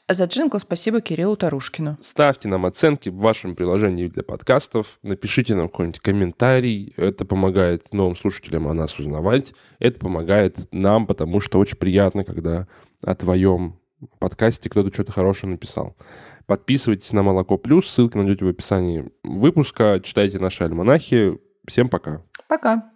А 0.06 0.12
за 0.12 0.26
джингл 0.26 0.58
спасибо 0.58 1.00
Кириллу 1.00 1.36
Тарушкину. 1.36 1.96
Ставьте 2.02 2.48
нам 2.48 2.66
оценки 2.66 3.08
в 3.08 3.16
вашем 3.16 3.56
приложении 3.56 4.08
для 4.08 4.22
подкастов, 4.22 4.98
напишите 5.02 5.54
нам 5.54 5.70
какой-нибудь 5.70 6.00
комментарий. 6.00 6.92
Это 6.98 7.24
помогает 7.24 7.94
новым 7.94 8.14
слушателям 8.14 8.68
о 8.68 8.74
нас 8.74 8.98
узнавать. 8.98 9.54
Это 9.78 9.98
помогает 10.00 10.58
нам, 10.70 11.06
потому 11.06 11.40
что 11.40 11.58
очень 11.58 11.78
приятно, 11.78 12.24
когда 12.24 12.68
о 13.00 13.14
твоем 13.14 13.80
подкасте 14.18 14.68
кто-то 14.68 14.92
что-то 14.92 15.12
хорошее 15.12 15.52
написал. 15.52 15.96
Подписывайтесь 16.44 17.12
на 17.12 17.22
Молоко 17.22 17.56
Плюс, 17.56 17.88
ссылки 17.88 18.18
найдете 18.18 18.44
в 18.44 18.48
описании 18.48 19.10
выпуска, 19.24 19.98
читайте 20.04 20.38
наши 20.38 20.62
альманахи. 20.62 21.38
Всем 21.66 21.88
пока. 21.88 22.20
Пока. 22.48 22.90